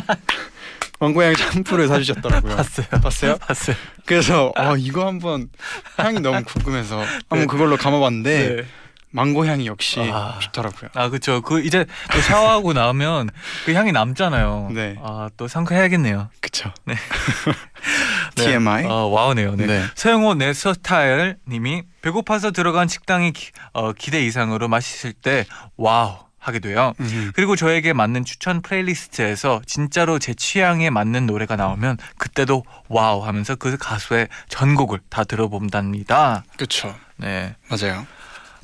망고향 1.00 1.36
샴푸를 1.36 1.88
사주셨더라고요. 1.88 2.56
봤어요. 2.56 2.88
봤어요? 3.02 3.38
봤어요. 3.38 3.76
그래서 4.06 4.54
어 4.58 4.76
이거 4.78 5.06
한번 5.08 5.50
향이 5.98 6.20
너무 6.22 6.44
궁금해서 6.44 7.04
한번 7.30 7.48
그걸로 7.48 7.76
감아봤는데 7.78 8.56
네. 8.56 8.66
망고 9.16 9.46
향이 9.46 9.66
역시 9.66 10.02
아. 10.12 10.38
좋더라고요. 10.42 10.90
아 10.94 11.10
그렇죠. 11.10 11.42
그 11.42 11.62
이제 11.62 11.86
또 12.12 12.20
샤워하고 12.20 12.74
나면 12.74 13.30
그 13.66 13.74
향이 13.74 13.94
남잖아요. 13.94 14.72
네. 14.74 14.98
아또 15.02 15.48
상쾌해야겠네요. 15.48 16.30
그쵸? 16.42 16.72
네. 16.84 16.96
TMI. 18.36 18.84
어, 18.86 19.06
와우네요. 19.06 19.56
네. 19.56 19.68
네. 19.68 19.84
서영호 19.96 20.34
내 20.36 20.54
스타일 20.54 21.38
님이 21.48 21.84
배고파서 22.02 22.52
들어간 22.52 22.90
식당이 22.90 23.32
기, 23.32 23.52
어, 23.72 23.94
기대 23.94 24.24
이상으로 24.26 24.68
맛있을 24.68 25.14
때 25.14 25.46
wow 25.78 26.18
하게 26.38 26.60
돼요. 26.60 26.94
음. 27.00 27.32
그리고 27.34 27.56
저에게 27.56 27.94
맞는 27.94 28.26
추천 28.26 28.62
playlist에서 28.62 29.62
진짜로 29.66 30.20
제 30.20 30.34
취향에 30.34 30.90
맞는 30.90 31.26
노래가 31.26 31.56
나오면 31.56 31.98
그때도 32.18 32.64
wow 32.90 33.26
하면서 33.26 33.56
그 33.56 33.78
가수의 33.78 34.28
전곡을 34.50 35.00
다 35.10 35.24
들어본답니다. 35.24 36.44
그쵸. 36.58 36.94
네. 37.16 37.56
맞아요. 37.70 38.06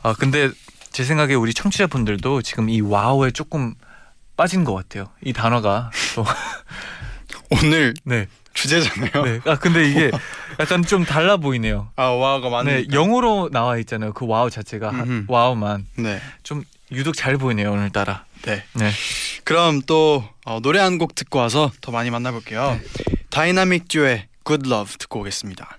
아 0.03 0.13
근데 0.13 0.49
제 0.91 1.03
생각에 1.03 1.33
우리 1.35 1.53
청취자분들도 1.53 2.41
지금 2.41 2.69
이 2.69 2.81
wow에 2.81 3.31
조금 3.31 3.75
빠진 4.35 4.63
것 4.63 4.73
같아요. 4.73 5.09
이 5.23 5.33
단어가 5.33 5.91
또 6.15 6.25
오늘 7.49 7.93
네. 8.03 8.27
주제잖아요. 8.53 9.23
네. 9.25 9.39
아 9.45 9.55
근데 9.55 9.89
이게 9.89 10.11
약간 10.59 10.83
좀 10.83 11.05
달라 11.05 11.37
보이네요. 11.37 11.89
아 11.95 12.05
wow가 12.07 12.49
많으니까. 12.49 12.81
네, 12.81 12.87
영어로 12.95 13.49
나와 13.51 13.77
있잖아요. 13.77 14.11
그 14.13 14.25
wow 14.27 14.49
자체가 14.49 14.89
하- 14.89 15.03
음흠. 15.03 15.25
wow만 15.31 15.85
네. 15.95 16.19
좀 16.43 16.63
유독 16.91 17.15
잘 17.15 17.37
보이네요 17.37 17.71
오늘따라. 17.71 18.25
네. 18.41 18.63
네. 18.73 18.91
그럼 19.45 19.81
또 19.85 20.27
어, 20.45 20.59
노래 20.61 20.79
한 20.79 20.97
곡 20.97 21.15
듣고 21.15 21.39
와서 21.39 21.71
더 21.79 21.91
많이 21.91 22.09
만나볼게요. 22.09 22.77
다이나믹 23.29 23.87
듀오의 23.87 24.27
Good 24.45 24.69
Love 24.69 24.95
듣고 24.97 25.21
오겠습니다. 25.21 25.77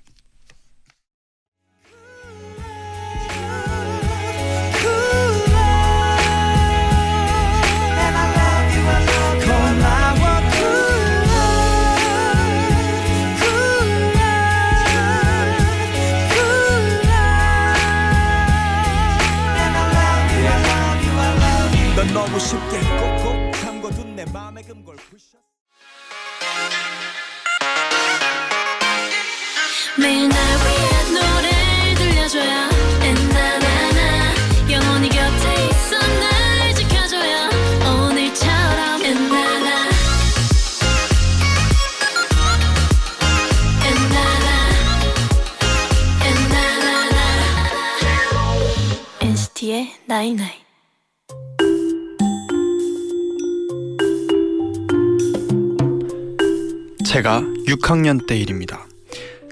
6학년 57.76 58.26
때 58.26 58.36
일입니다. 58.36 58.86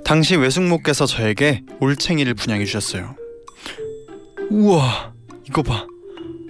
당시 0.04 0.36
외숙모께서 0.36 1.06
저에게 1.06 1.62
올챙이를 1.80 2.34
분양해 2.34 2.64
주셨어요. 2.64 3.16
우와, 4.50 5.14
이거 5.48 5.62
봐. 5.62 5.86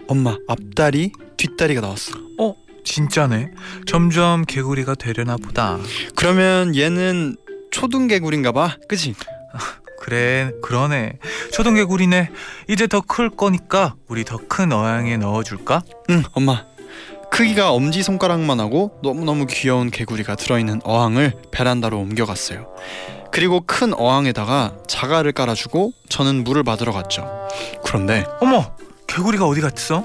엄마, 0.09 0.37
앞다리, 0.49 1.13
뒷다리가 1.37 1.81
나왔어. 1.81 2.13
어 2.41 2.55
진짜네. 2.85 3.51
점점 3.87 4.45
개구리가 4.45 4.95
되려나 4.97 5.37
보다. 5.37 5.79
그러면 6.17 6.75
얘는 6.75 7.37
초등 7.71 8.09
개구리인가 8.09 8.53
봐. 8.53 8.77
그치? 8.89 9.15
그래 10.01 10.51
그러네. 10.63 11.19
초등 11.53 11.75
개구리네. 11.75 12.31
이제 12.69 12.87
더 12.89 13.01
클 13.03 13.31
거니까 13.31 13.95
우리 14.09 14.25
더 14.25 14.39
큰 14.49 14.73
어항에 14.73 15.17
넣어 15.19 15.43
줄까? 15.45 15.83
응, 16.09 16.23
엄마. 16.33 16.65
크기가 17.31 17.73
엄지 17.73 18.03
손가락만 18.03 18.61
하고 18.61 18.99
너무너무 19.03 19.47
귀여운 19.47 19.91
개구리가 19.91 20.37
들어있는 20.37 20.81
어항을 20.85 21.35
베란다로 21.51 21.99
옮겨갔어요. 21.99 22.67
그리고 23.33 23.61
큰 23.65 23.95
어항에다가 23.95 24.77
자갈을 24.89 25.33
깔아주고 25.33 25.93
저는 26.09 26.45
물을 26.45 26.65
받으러 26.65 26.93
갔죠. 26.93 27.27
그런데 27.85 28.25
어머 28.41 28.73
개구리가 29.07 29.47
어디 29.47 29.61
갔어? 29.61 30.05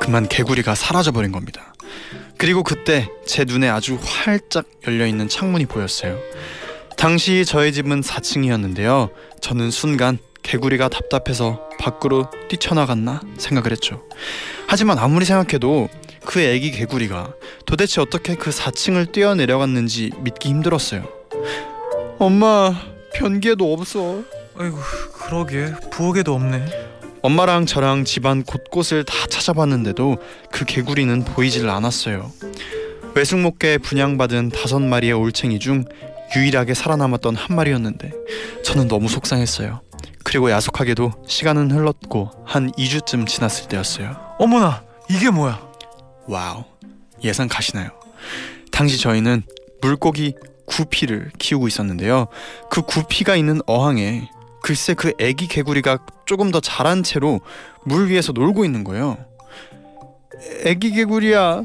그만 0.00 0.28
개구리가 0.28 0.74
사라져버린 0.74 1.32
겁니다. 1.32 1.74
그리고 2.36 2.62
그때 2.62 3.08
제 3.24 3.44
눈에 3.44 3.68
아주 3.68 3.98
활짝 4.02 4.64
열려있는 4.86 5.28
창문이 5.28 5.66
보였어요. 5.66 6.18
당시 6.96 7.44
저희 7.46 7.72
집은 7.72 8.00
4층이었는데요. 8.00 9.10
저는 9.40 9.70
순간 9.70 10.18
개구리가 10.42 10.88
답답해서 10.88 11.68
밖으로 11.78 12.30
뛰쳐나갔나 12.48 13.20
생각을 13.38 13.72
했죠. 13.72 14.02
하지만 14.66 14.98
아무리 14.98 15.24
생각해도 15.24 15.88
그 16.24 16.40
애기 16.40 16.70
개구리가 16.70 17.34
도대체 17.66 18.00
어떻게 18.00 18.34
그 18.34 18.50
4층을 18.50 19.12
뛰어내려갔는지 19.12 20.10
믿기 20.20 20.48
힘들었어요. 20.48 21.04
엄마, 22.18 22.72
변기에도 23.14 23.72
없어. 23.72 24.22
아이고 24.56 24.78
그러게 25.12 25.72
부엌에도 25.90 26.34
없네. 26.34 26.64
엄마랑 27.22 27.66
저랑 27.66 28.04
집안 28.04 28.42
곳곳을 28.42 29.04
다 29.04 29.14
찾아봤는데도 29.28 30.18
그 30.50 30.64
개구리는 30.64 31.24
보이질 31.24 31.68
않았어요. 31.68 32.30
외숙모께 33.14 33.78
분양받은 33.78 34.50
다섯 34.50 34.80
마리의 34.80 35.12
올챙이 35.14 35.58
중 35.58 35.84
유일하게 36.36 36.74
살아남았던 36.74 37.36
한 37.36 37.56
마리였는데 37.56 38.12
저는 38.62 38.88
너무 38.88 39.08
속상했어요. 39.08 39.80
그리고 40.24 40.50
야속하게도 40.50 41.12
시간은 41.26 41.70
흘렀고 41.70 42.30
한 42.44 42.72
2주쯤 42.72 43.26
지났을 43.26 43.68
때였어요. 43.68 44.16
어머나 44.38 44.82
이게 45.08 45.30
뭐야? 45.30 45.60
Wow. 46.26 46.64
예상 47.22 47.48
가시나요? 47.48 47.90
당시 48.70 48.98
저희는 48.98 49.42
물고기 49.80 50.34
구피를 50.66 51.30
키우고 51.38 51.68
있었는데요. 51.68 52.26
그 52.70 52.82
구피가 52.82 53.36
있는 53.36 53.60
어항에 53.66 54.28
글쎄 54.62 54.94
그 54.94 55.12
애기 55.18 55.46
개구리가 55.46 55.98
조금 56.26 56.50
더 56.50 56.60
자란 56.60 57.02
채로 57.02 57.40
물 57.84 58.08
위에서 58.08 58.32
놀고 58.32 58.64
있는 58.64 58.82
거예요. 58.82 59.18
애기 60.64 60.90
개구리야. 60.90 61.62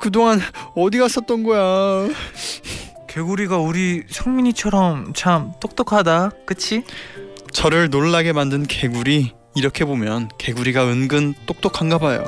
그동안 0.00 0.40
어디 0.74 0.98
갔었던 0.98 1.42
거야? 1.42 2.08
개구리가 3.08 3.58
우리 3.58 4.02
성민이처럼 4.08 5.12
참 5.14 5.52
똑똑하다. 5.60 6.30
그치? 6.46 6.84
저를 7.52 7.90
놀라게 7.90 8.32
만든 8.32 8.66
개구리. 8.66 9.32
이렇게 9.54 9.84
보면 9.84 10.28
개구리가 10.38 10.84
은근 10.84 11.34
똑똑한가 11.46 11.98
봐요. 11.98 12.24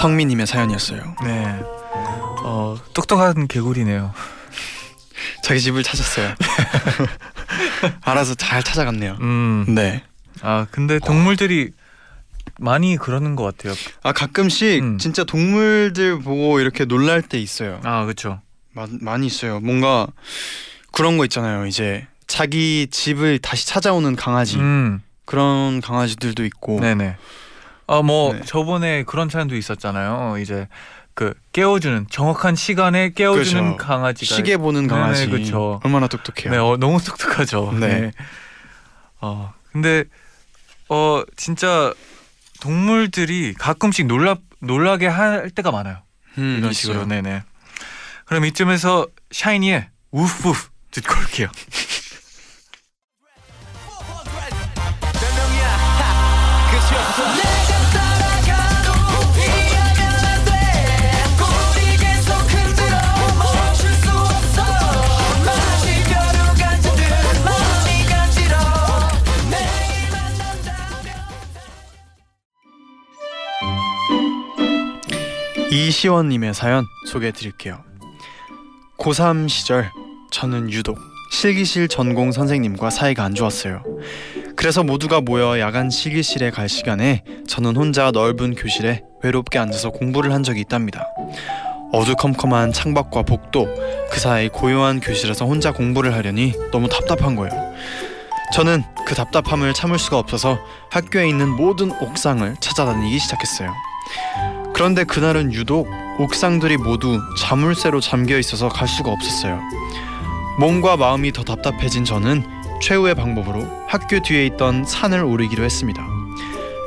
성미님의 0.00 0.46
사연이었어요. 0.46 1.14
네. 1.24 1.60
어 2.42 2.74
똑똑한 2.94 3.46
개구리네요. 3.48 4.14
자기 5.44 5.60
집을 5.60 5.82
찾았어요. 5.82 6.34
알아서 8.00 8.34
잘 8.34 8.62
찾아갔네요. 8.62 9.18
음. 9.20 9.66
네. 9.68 10.02
아 10.40 10.66
근데 10.70 10.98
동물들이 11.00 11.72
많이 12.58 12.96
그러는 12.96 13.36
것 13.36 13.44
같아요. 13.44 13.74
아 14.02 14.12
가끔씩 14.12 14.82
음. 14.82 14.96
진짜 14.96 15.22
동물들 15.22 16.20
보고 16.20 16.60
이렇게 16.60 16.86
놀랄 16.86 17.20
때 17.20 17.38
있어요. 17.38 17.80
아 17.84 18.04
그렇죠. 18.04 18.40
마, 18.72 18.86
많이 19.02 19.26
있어요. 19.26 19.60
뭔가 19.60 20.06
그런 20.92 21.18
거 21.18 21.24
있잖아요. 21.24 21.66
이제 21.66 22.06
자기 22.26 22.86
집을 22.90 23.38
다시 23.40 23.66
찾아오는 23.66 24.16
강아지 24.16 24.56
음. 24.56 25.02
그런 25.26 25.82
강아지들도 25.82 26.42
있고. 26.46 26.80
네네. 26.80 27.16
아뭐 27.90 28.34
네. 28.34 28.40
저번에 28.44 29.02
그런 29.02 29.28
사연도 29.28 29.56
있었잖아요. 29.56 30.38
이제 30.38 30.68
그 31.14 31.34
깨워주는 31.52 32.06
정확한 32.08 32.54
시간에 32.54 33.10
깨워주는 33.10 33.62
그렇죠. 33.76 33.76
강아지가 33.76 34.34
시계 34.36 34.56
보는 34.56 34.86
네네, 34.86 35.00
강아지. 35.00 35.28
그쵸. 35.28 35.80
얼마나 35.82 36.06
똑똑해요. 36.06 36.52
네, 36.52 36.56
어, 36.58 36.76
너무 36.78 37.02
똑똑하죠. 37.02 37.72
네. 37.80 38.00
네. 38.00 38.12
어 39.20 39.52
근데 39.72 40.04
어 40.88 41.22
진짜 41.36 41.92
동물들이 42.60 43.54
가끔씩 43.54 44.06
놀라 44.06 44.36
놀라게 44.60 45.08
할 45.08 45.50
때가 45.50 45.72
많아요. 45.72 45.98
음, 46.38 46.56
이런 46.58 46.70
있어요. 46.70 46.72
식으로 46.72 47.06
네네. 47.06 47.42
그럼 48.26 48.44
이쯤에서 48.44 49.08
샤이니의 49.32 49.88
우프 50.12 50.52
듣고 50.92 51.18
올게요. 51.18 51.48
이시원님의 75.70 76.52
사연 76.52 76.84
소개해 77.06 77.30
드릴게요. 77.32 77.84
고3 78.98 79.48
시절 79.48 79.90
저는 80.32 80.72
유독 80.72 80.98
실기실 81.32 81.86
전공 81.86 82.32
선생님과 82.32 82.90
사이가 82.90 83.22
안 83.22 83.36
좋았어요. 83.36 83.84
그래서 84.56 84.82
모두가 84.82 85.20
모여 85.20 85.60
야간 85.60 85.88
실기실에 85.88 86.50
갈 86.50 86.68
시간에 86.68 87.22
저는 87.46 87.76
혼자 87.76 88.10
넓은 88.10 88.56
교실에 88.56 89.04
외롭게 89.22 89.60
앉아서 89.60 89.90
공부를 89.90 90.32
한 90.32 90.42
적이 90.42 90.60
있답니다. 90.60 91.06
어두컴컴한 91.92 92.72
창밖과 92.72 93.22
복도 93.22 93.68
그 94.10 94.18
사이 94.18 94.48
고요한 94.48 94.98
교실에서 94.98 95.44
혼자 95.46 95.72
공부를 95.72 96.14
하려니 96.14 96.52
너무 96.72 96.88
답답한 96.88 97.36
거예요. 97.36 97.52
저는 98.52 98.82
그 99.06 99.14
답답함을 99.14 99.72
참을 99.72 100.00
수가 100.00 100.18
없어서 100.18 100.58
학교에 100.90 101.28
있는 101.28 101.48
모든 101.48 101.92
옥상을 101.92 102.56
찾아다니기 102.60 103.18
시작했어요. 103.20 103.72
그런데 104.74 105.04
그날은 105.04 105.52
유독 105.52 105.88
옥상들이 106.18 106.76
모두 106.76 107.20
자물쇠로 107.38 108.00
잠겨 108.00 108.38
있어서 108.38 108.68
갈 108.68 108.88
수가 108.88 109.10
없었어요. 109.10 109.60
몸과 110.58 110.96
마음이 110.96 111.32
더 111.32 111.44
답답해진 111.44 112.04
저는 112.04 112.44
최후의 112.82 113.14
방법으로 113.14 113.66
학교 113.86 114.20
뒤에 114.20 114.46
있던 114.46 114.84
산을 114.84 115.22
오르기로 115.24 115.64
했습니다. 115.64 116.06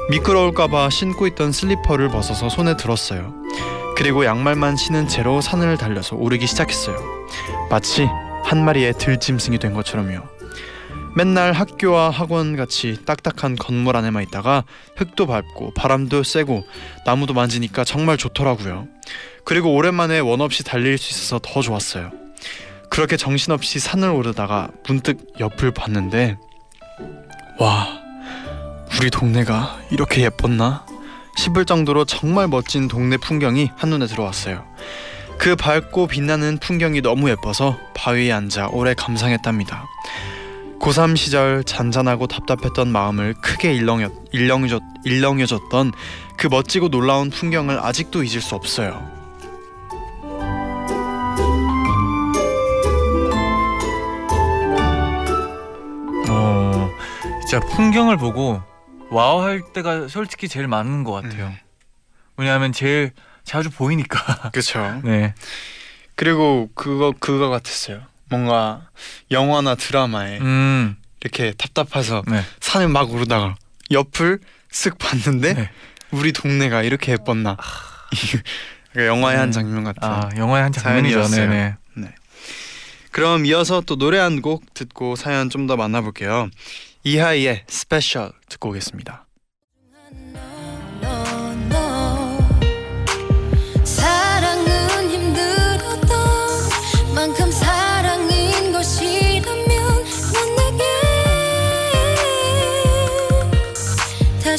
미끄러울까봐 0.09 0.89
신고 0.89 1.27
있던 1.27 1.51
슬리퍼를 1.51 2.09
벗어서 2.09 2.49
손에 2.49 2.75
들었어요. 2.77 3.33
그리고 3.95 4.25
양말만 4.25 4.75
신은 4.75 5.07
채로 5.07 5.41
산을 5.41 5.77
달려서 5.77 6.15
오르기 6.15 6.47
시작했어요. 6.47 6.97
마치 7.69 8.07
한 8.43 8.65
마리의 8.65 8.93
들짐승이 8.97 9.59
된 9.59 9.73
것처럼요. 9.73 10.32
맨날 11.15 11.53
학교와 11.53 12.09
학원 12.09 12.55
같이 12.55 12.97
딱딱한 13.05 13.55
건물 13.55 13.95
안에만 13.95 14.23
있다가 14.23 14.63
흙도 14.95 15.27
밟고 15.27 15.73
바람도 15.75 16.23
쐬고 16.23 16.65
나무도 17.05 17.33
만지니까 17.33 17.83
정말 17.83 18.17
좋더라고요. 18.17 18.87
그리고 19.45 19.73
오랜만에 19.75 20.19
원 20.19 20.41
없이 20.41 20.63
달릴 20.63 20.97
수 20.97 21.11
있어서 21.11 21.39
더 21.43 21.61
좋았어요. 21.61 22.11
그렇게 22.89 23.17
정신없이 23.17 23.79
산을 23.79 24.09
오르다가 24.09 24.69
문득 24.87 25.17
옆을 25.39 25.71
봤는데 25.71 26.37
와 27.59 27.87
우리 28.99 29.09
동네가 29.09 29.79
이렇게 29.91 30.23
예뻤나 30.23 30.85
싶을 31.37 31.65
정도로 31.65 32.05
정말 32.05 32.47
멋진 32.47 32.87
동네 32.87 33.17
풍경이 33.17 33.71
한눈에 33.75 34.07
들어왔어요. 34.07 34.63
그 35.37 35.55
밝고 35.55 36.07
빛나는 36.07 36.59
풍경이 36.59 37.01
너무 37.01 37.29
예뻐서 37.29 37.77
바위에 37.95 38.31
앉아 38.31 38.69
오래 38.71 38.93
감상했답니다. 38.93 39.85
고3 40.79 41.15
시절 41.15 41.63
잔잔하고 41.63 42.27
답답했던 42.27 42.91
마음을 42.91 43.33
크게 43.35 43.73
일렁여, 43.73 44.09
일렁여줬, 44.31 44.81
일렁여줬던 45.05 45.93
그 46.37 46.47
멋지고 46.47 46.89
놀라운 46.89 47.29
풍경을 47.29 47.79
아직도 47.79 48.23
잊을 48.23 48.41
수 48.41 48.55
없어요. 48.55 49.09
어 56.29 56.89
진짜 57.41 57.59
풍경을 57.75 58.17
보고 58.17 58.61
wow 59.09 59.41
할 59.41 59.61
때가 59.73 60.07
솔직히 60.07 60.47
제일 60.47 60.67
많은 60.67 61.03
것 61.03 61.11
같아요. 61.11 61.47
음. 61.47 61.57
왜냐하면 62.35 62.71
제일 62.73 63.11
자주 63.43 63.69
보이니까. 63.69 64.49
그렇죠. 64.51 65.01
네. 65.05 65.35
그리고 66.15 66.69
그거 66.73 67.13
그거 67.19 67.49
같았어요. 67.49 68.01
뭔가 68.33 68.89
영화나 69.29 69.75
드라마에 69.75 70.39
음. 70.39 70.95
이렇게 71.21 71.53
답답해서 71.55 72.23
네. 72.27 72.41
산을 72.61 72.87
막 72.87 73.11
오르다가 73.11 73.55
옆을 73.91 74.39
쓱 74.71 74.97
봤는데 74.97 75.53
네. 75.53 75.69
우리 76.09 76.33
동네가 76.33 76.81
이렇게 76.81 77.11
예뻤나. 77.11 77.57
그러니까 78.91 79.15
영화의 79.15 79.37
한 79.37 79.49
음. 79.49 79.51
장면 79.51 79.83
같은. 79.83 80.01
아 80.03 80.29
영화의 80.35 80.63
한 80.63 80.71
장면이죠. 80.71 81.23
사연이었어요. 81.25 81.49
네네. 81.95 82.15
그럼 83.11 83.45
이어서 83.45 83.81
또 83.81 83.95
노래 83.97 84.17
한 84.17 84.41
곡 84.41 84.73
듣고 84.73 85.15
사연 85.15 85.51
좀 85.51 85.67
더 85.67 85.77
만나볼게요. 85.77 86.49
이하이의 87.03 87.65
Special 87.67 88.31
듣고 88.49 88.69
오겠습니다. 88.69 89.25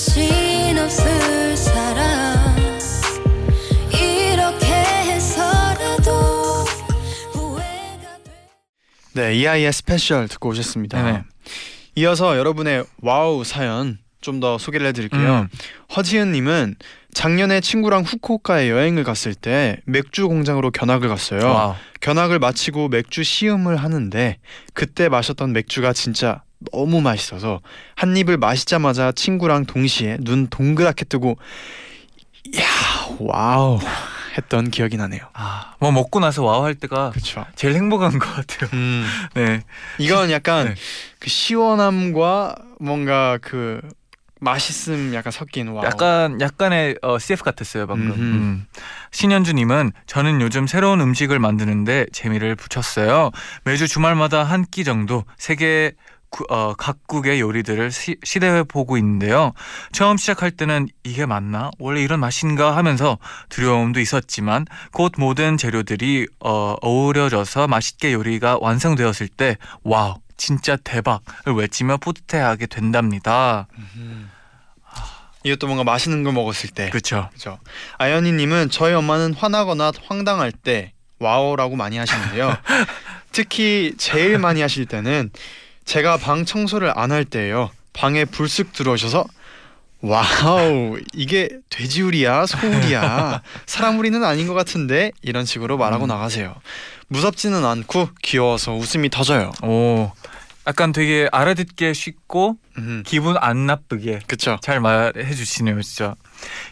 다신 0.05 0.79
없을 0.79 1.57
사람 1.57 2.55
이렇게 3.91 4.67
해서라도 4.67 6.11
후회가 7.33 8.19
돼 8.23 8.33
네, 9.15 9.35
이하이의 9.37 9.73
Special 9.73 10.29
듣고 10.29 10.51
오셨습니다. 10.51 11.03
네네. 11.03 11.23
이어서 11.97 12.37
여러분의 12.37 12.85
wow 13.01 13.45
사연 13.45 13.99
좀 14.21 14.41
더 14.41 14.59
소개를 14.59 14.87
해드릴게요. 14.89 15.41
음. 15.41 15.49
허지은님은 15.97 16.77
작년에 17.15 17.61
친구랑 17.63 18.03
후쿠오카에 18.03 18.69
여행을 18.69 19.05
갔을 19.05 19.35
때 19.35 19.79
맥주 19.87 20.29
공장으로 20.29 20.71
견학을 20.71 21.09
갔어요. 21.09 21.47
Wow. 21.47 21.75
견학을 22.03 22.39
마치고 22.41 22.89
맥주 22.89 23.23
시음을 23.23 23.77
하는데 23.77 24.37
그때 24.75 25.09
마셨던 25.09 25.53
맥주가 25.55 25.93
진짜 25.95 26.43
너무 26.73 27.01
맛있어서 27.01 27.61
한 27.97 28.17
입을 28.17 28.37
마시자마자 28.39 29.13
친구랑 29.13 29.67
동시에 29.67 30.17
눈 30.21 30.47
동그랗게 30.49 31.05
뜨고 31.07 31.37
야 32.59 32.65
wow 33.19 33.79
했던 34.37 34.71
기억이 34.71 34.97
나네요. 34.97 35.23
아, 35.33 35.75
뭐 35.79 35.93
먹고 35.93 36.19
나서 36.21 36.43
wow 36.43 36.65
할 36.65 36.75
때가 36.75 37.11
그렇죠. 37.11 37.47
제일 37.55 37.75
행복한 37.75 38.19
것 38.19 38.27
같아요. 38.35 38.69
음 38.73 39.07
네. 39.35 39.63
이건 39.99 40.31
약간 40.31 40.67
네. 40.75 40.75
그 41.21 41.31
시원함과 41.31 42.57
뭔가 42.81 43.39
그 43.41 43.81
맛있음 44.41 45.15
약간 45.15 45.31
섞인 45.33 45.69
wow. 45.69 45.85
약간 45.85 46.41
약간의 46.41 46.99
어, 47.03 47.19
CF 47.19 47.45
같았어요 47.45 47.87
방금. 47.87 48.11
음. 48.11 48.67
신현주님은 49.13 49.93
저는 50.07 50.41
요즘 50.41 50.67
새로운 50.67 51.01
음식을 51.01 51.39
만드는데 51.39 52.07
재미를 52.13 52.57
붙였어요. 52.57 53.31
매주 53.65 53.87
주말마다 53.89 54.43
한 54.43 54.65
끼 54.71 54.83
정도 54.85 55.25
세계 55.39 55.93
구- 55.93 56.14
어, 56.49 56.75
각국의 56.75 57.41
요리들을 57.41 57.91
시, 57.91 58.17
시도해 58.25 58.63
보고 58.63 58.97
있는데요. 58.97 59.53
처음 59.93 60.17
시작할 60.17 60.51
때는 60.51 60.89
이게 61.05 61.27
맞나? 61.27 61.71
원래 61.79 62.03
이런 62.03 62.21
맛인가 62.21 62.77
하면서 62.77 63.19
두려움도 63.49 64.01
있었지만 64.01 64.67
곧 64.93 65.13
모든 65.17 65.57
재료들이 65.57 66.27
어, 66.41 66.77
어우러져서 66.83 67.69
맛있게 67.69 68.13
요리가 68.13 68.59
완성되었을 68.61 69.29
때 69.29 69.57
wow 69.83 70.17
진짜 70.37 70.77
대박을 70.77 71.55
외치며 71.55 71.99
뿌듯해하게 71.99 72.67
된답니다. 72.67 73.69
이것도 75.45 75.67
뭔가 75.67 75.85
맛있는 75.85 76.25
거 76.25 76.33
먹었을 76.33 76.71
때. 76.71 76.89
그렇죠. 76.89 77.29
그죠. 77.33 77.59
아연이님은 77.99 78.71
저희 78.71 78.95
엄마는 78.95 79.35
화나거나 79.35 79.93
황당할 80.07 80.53
때 80.53 80.93
wow라고 81.19 81.77
많이 81.77 81.99
하시는데요. 81.99 82.57
특히 83.31 83.95
제일 83.99 84.39
많이 84.39 84.61
하실 84.63 84.87
때는 84.87 85.31
제가 85.85 86.17
방 86.17 86.45
청소를 86.45 86.93
안 86.99 87.13
할 87.13 87.25
때예요. 87.25 87.71
방에 87.93 88.25
불쑥 88.25 88.73
들어오셔서 88.73 89.25
wow 90.01 90.99
이게 91.15 91.49
돼지우리야 91.71 92.45
소우리야 92.47 93.41
사람우리는 93.67 94.23
아닌 94.25 94.47
것 94.47 94.55
같은데 94.55 95.13
이런 95.23 95.45
식으로 95.47 95.79
말하고 95.79 96.05
음. 96.05 96.09
나가세요. 96.09 96.55
무섭지는 97.09 97.65
않고 97.65 98.09
귀여워서 98.23 98.75
웃음이 98.75 99.09
터져요. 99.11 99.53
오, 99.63 100.11
약간 100.67 100.93
되게 100.93 101.29
알아듣기 101.31 101.93
쉽고 101.95 102.57
음, 102.79 103.03
기분 103.07 103.37
안 103.39 103.67
나쁘게 103.67 104.21
그쵸. 104.27 104.59
잘 104.63 104.81
말해 104.81 105.33
주시네요, 105.35 105.81
진짜. 105.83 106.15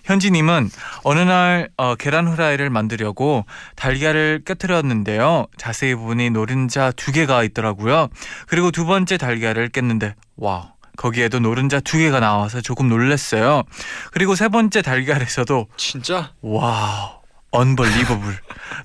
현지님은 0.04 0.70
어느 1.04 1.20
날 1.20 1.68
어, 1.76 1.94
계란 1.94 2.26
후라이를 2.26 2.70
만들려고 2.70 3.44
달걀을 3.76 4.42
깨뜨렸는데요. 4.44 5.46
자세히 5.58 5.94
보니 5.94 6.30
노른자 6.30 6.92
두 6.92 7.12
개가 7.12 7.44
있더라고요. 7.44 8.08
그리고 8.46 8.70
두 8.70 8.84
번째 8.86 9.16
달걀을 9.18 9.68
깼는데 9.68 10.14
wow. 10.36 10.64
거기에도 10.96 11.38
노른자 11.38 11.80
두 11.80 11.96
개가 11.96 12.20
나와서 12.20 12.60
조금 12.60 12.88
놀랐어요. 12.88 13.62
그리고 14.10 14.34
세 14.34 14.48
번째 14.48 14.82
달걀에서도 14.82 15.68
진짜? 15.78 16.32
wow 16.42 17.21
unbelievable 17.52 18.34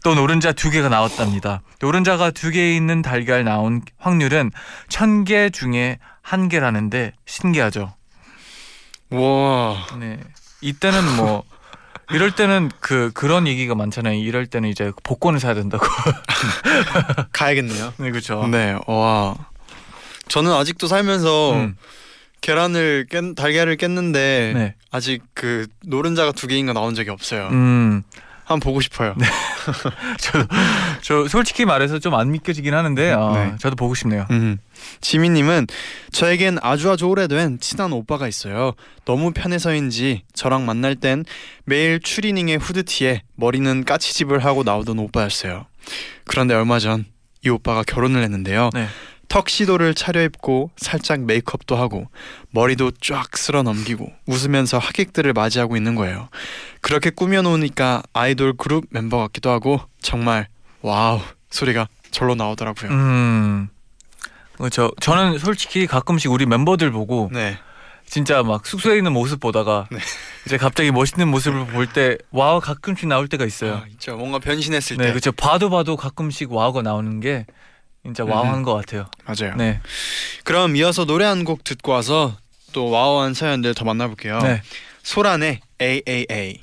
또 0.03 0.13
노른자 0.15 0.51
두 0.53 0.69
개가 0.69 0.89
나왔답니다. 0.89 1.61
노른자가 1.81 2.31
두 2.31 2.51
개 2.51 2.75
있는 2.75 3.01
달걀 3.01 3.43
나온 3.43 3.81
확률은 3.97 4.51
천 4.89 5.23
개 5.23 5.49
중에 5.49 5.97
한 6.21 6.49
개라는데 6.49 7.13
신기하죠. 7.25 7.93
와. 9.11 9.77
네. 9.99 10.19
이때는 10.61 11.15
뭐 11.15 11.43
이럴 12.11 12.31
때는 12.31 12.69
그 12.79 13.11
그런 13.13 13.47
얘기가 13.47 13.75
많잖아요. 13.75 14.17
이럴 14.19 14.45
때는 14.47 14.69
이제 14.69 14.91
복권을 15.03 15.39
사야 15.39 15.53
된다고. 15.53 15.85
가야겠네요. 17.33 17.93
네, 17.97 18.11
그렇죠. 18.11 18.45
네. 18.47 18.77
와. 18.87 19.35
저는 20.27 20.51
아직도 20.53 20.87
살면서 20.87 21.53
음, 21.53 21.77
계란을 22.41 23.07
깬 23.09 23.33
달걀을 23.35 23.77
깼는데 23.77 24.51
네. 24.55 24.75
아직 24.91 25.23
그 25.33 25.67
노른자가 25.85 26.33
두 26.33 26.47
개인 26.47 26.65
거 26.65 26.73
나온 26.73 26.95
적이 26.95 27.11
없어요. 27.11 27.47
음. 27.51 28.03
한번 28.47 28.61
보고 28.61 28.79
싶어요. 28.79 29.13
저, 30.19 30.47
저 31.01 31.27
솔직히 31.27 31.65
말해서 31.65 31.99
좀 31.99 32.13
안 32.17 32.31
믿겨지긴 32.31 32.73
하는데 32.73 33.11
어, 33.11 33.33
네. 33.33 33.55
저도 33.59 33.75
보고 33.75 33.93
싶네요. 33.93 34.25
음. 34.31 34.57
지민님은 35.01 35.67
저에겐 36.11 36.57
아주 36.61 36.89
아주 36.89 37.05
오래된 37.05 37.59
친한 37.59 37.91
오빠가 37.91 38.27
있어요. 38.27 38.73
너무 39.05 39.31
편해서인지 39.33 40.23
저랑 40.33 40.65
만날 40.65 40.95
땐 40.95 41.25
매일 41.65 41.99
추리닝에 41.99 42.55
후드티에 42.55 43.23
머리는 43.35 43.83
까치집을 43.83 44.43
하고 44.43 44.63
나오던 44.63 44.97
오빠였어요. 44.97 45.65
그런데 46.25 46.55
얼마 46.55 46.79
전 46.79 47.05
이 47.45 47.49
오빠가 47.49 47.83
결혼을 47.83 48.23
했는데요. 48.23 48.71
네. 48.73 48.87
턱시도를 49.27 49.93
차려입고 49.93 50.71
살짝 50.77 51.21
메이크업도 51.21 51.75
하고 51.75 52.07
머리도 52.51 52.91
쫙 53.01 53.35
쓸어 53.37 53.61
넘기고 53.63 54.11
웃으면서 54.25 54.77
하객들을 54.77 55.33
맞이하고 55.33 55.75
있는 55.77 55.95
거예요. 55.95 56.29
그렇게 56.81 57.09
꾸며놓으니까 57.09 58.03
아이돌 58.13 58.53
그룹 58.57 58.85
멤버 58.89 59.17
같기도 59.19 59.49
하고 59.49 59.81
정말 60.01 60.47
Wow 60.81 61.19
소리가 61.49 61.87
절로 62.11 62.35
나오더라고요. 62.35 62.91
음. 62.91 63.69
저 64.71 64.91
저는 65.01 65.37
솔직히 65.37 65.85
가끔씩 65.85 66.31
우리 66.31 66.45
멤버들 66.45 66.91
보고 66.91 67.29
네. 67.31 67.57
진짜 68.09 68.41
막 68.41 68.65
숙소에 68.65 68.95
있는 68.97 69.11
모습 69.11 69.39
보다가 69.41 69.87
네. 69.91 69.99
이제 70.45 70.57
갑자기 70.57 70.91
멋있는 70.91 71.27
모습을 71.27 71.67
볼 71.67 71.87
때 71.87 72.17
wow 72.31 72.59
가끔씩 72.61 73.07
나올 73.07 73.27
때가 73.27 73.45
있어요. 73.45 73.75
아, 73.75 73.85
있죠. 73.91 74.15
뭔가 74.15 74.39
변신했을 74.39 74.97
네, 74.97 75.03
때. 75.07 75.09
그렇죠. 75.11 75.31
봐도 75.33 75.69
봐도 75.69 75.95
가끔씩 75.97 76.51
wow가 76.51 76.81
나오는 76.83 77.19
게 77.19 77.45
진짜 78.07 78.23
wow한 78.23 78.59
음. 78.59 78.63
것 78.63 78.73
같아요. 78.73 79.05
맞아요. 79.25 79.55
네, 79.57 79.79
그럼 80.45 80.75
이어서 80.77 81.03
노래 81.05 81.25
한 81.25 81.43
곡 81.43 81.63
듣고 81.63 81.91
와서 81.91 82.37
또 82.71 82.89
wow한 82.89 83.33
사연들 83.33 83.73
더 83.73 83.83
만나볼게요. 83.85 84.39
네. 84.39 84.61
소란의 85.03 85.59
AAA. 85.81 86.61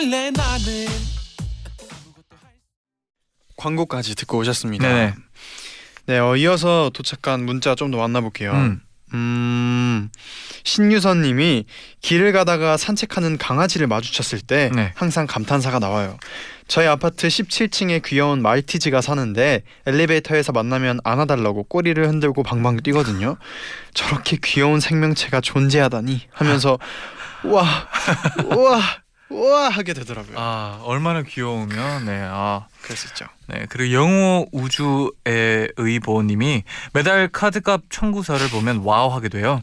원래 0.00 0.30
나는 0.30 0.86
광고까지 3.58 4.14
듣고 4.14 4.38
오셨습니다. 4.38 4.88
네네. 4.88 5.14
네, 6.06 6.18
어, 6.18 6.36
이어서 6.36 6.90
도착한 6.94 7.44
문자 7.44 7.74
좀 7.74 7.90
더 7.90 7.98
만나볼게요. 7.98 8.50
음. 8.52 8.80
음, 9.12 10.08
신유선님이 10.64 11.66
길을 12.00 12.32
가다가 12.32 12.78
산책하는 12.78 13.36
강아지를 13.36 13.88
마주쳤을 13.88 14.40
때 14.40 14.70
네. 14.74 14.92
항상 14.94 15.26
감탄사가 15.26 15.80
나와요. 15.80 16.16
저희 16.66 16.86
아파트 16.86 17.28
17층에 17.28 18.02
귀여운 18.02 18.40
말티즈가 18.40 19.02
사는데 19.02 19.64
엘리베이터에서 19.84 20.52
만나면 20.52 21.00
안아달라고 21.04 21.64
꼬리를 21.64 22.08
흔들고 22.08 22.42
방방 22.42 22.78
뛰거든요. 22.78 23.36
저렇게 23.92 24.38
귀여운 24.42 24.80
생명체가 24.80 25.42
존재하다니 25.42 26.28
하면서 26.32 26.78
와, 27.44 27.88
와, 28.56 28.80
와 29.30 29.68
하게 29.68 29.94
되더라고요. 29.94 30.36
아 30.38 30.80
얼마나 30.82 31.22
귀여우면 31.22 32.04
네. 32.06 32.20
아 32.28 32.66
그럴 32.82 32.96
수 32.96 33.06
있죠. 33.08 33.26
네, 33.46 33.66
그리고 33.68 33.92
영호 33.94 34.48
우주의 34.52 35.68
의보님이 35.76 36.64
매달 36.92 37.28
카드값 37.28 37.82
청구서를 37.90 38.48
보면 38.48 38.78
wow 38.84 39.08
하게 39.12 39.28
돼요. 39.28 39.60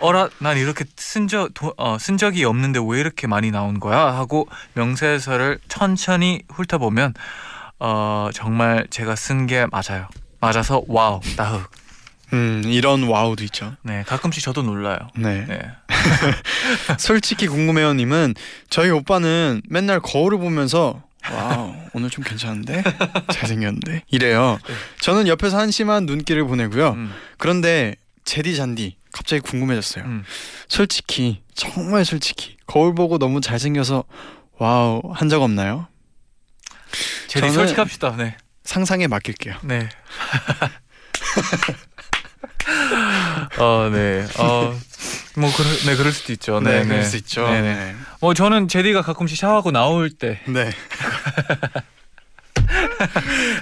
어라, 0.00 0.28
난 0.38 0.56
이렇게 0.56 0.84
쓴적 0.96 1.52
어, 1.76 1.98
쓴 1.98 2.16
적이 2.16 2.44
없는데 2.44 2.80
왜 2.86 3.00
이렇게 3.00 3.26
많이 3.26 3.50
나온 3.50 3.80
거야? 3.80 3.98
하고 4.14 4.48
명세서를 4.74 5.58
천천히 5.68 6.42
훑어보면 6.48 7.14
어 7.80 8.30
정말 8.32 8.86
제가 8.90 9.14
쓴 9.16 9.46
게 9.46 9.66
맞아요. 9.70 10.08
맞아서 10.40 10.82
wow 10.86 11.20
따흑. 11.36 11.68
음, 12.32 12.62
이런 12.66 13.04
wow도 13.04 13.42
있죠. 13.44 13.74
네, 13.82 14.02
가끔씩 14.06 14.42
저도 14.42 14.62
놀라요. 14.62 14.98
네. 15.16 15.44
네, 15.46 15.60
솔직히 16.98 17.46
궁금해요님은 17.46 18.34
저희 18.70 18.90
오빠는 18.90 19.62
맨날 19.68 20.00
거울을 20.00 20.38
보면서 20.38 21.02
wow 21.32 21.74
오늘 21.92 22.10
좀 22.10 22.24
괜찮은데 22.24 22.82
잘생겼는데 23.32 24.02
이래요. 24.08 24.58
저는 25.00 25.26
옆에서 25.28 25.58
한심한 25.58 26.06
눈길을 26.06 26.46
보내고요. 26.46 26.90
음, 26.90 27.12
그런데 27.38 27.96
재디 28.24 28.56
쟈디 28.56 28.96
갑자기 29.12 29.40
궁금해졌어요. 29.40 30.04
음. 30.04 30.24
솔직히 30.68 31.42
정말 31.54 32.04
솔직히 32.04 32.56
거울 32.66 32.94
보고 32.94 33.18
너무 33.18 33.40
잘생겨서 33.40 34.04
wow 34.58 35.00
한 35.14 35.28
적 35.28 35.42
없나요? 35.42 35.88
재디 37.28 37.50
솔직합시다. 37.50 38.16
네, 38.16 38.36
상상에 38.64 39.06
맡길게요. 39.06 39.56
네. 39.64 39.88
어, 43.58 43.90
네. 43.92 44.26
어, 44.38 44.74
뭐 45.36 45.50
그럴, 45.56 45.72
네 45.86 45.96
그럴 45.96 46.12
수도 46.12 46.32
있죠. 46.32 46.60
네, 46.60 46.82
그럴 46.84 46.98
네. 46.98 47.02
수 47.02 47.16
있죠. 47.16 47.48
네, 47.48 47.62
네. 47.62 47.94
뭐 48.20 48.34
저는 48.34 48.68
제디가 48.68 49.02
가끔씩 49.02 49.38
샤워하고 49.38 49.70
나올 49.70 50.10
때 50.10 50.40
네. 50.46 50.70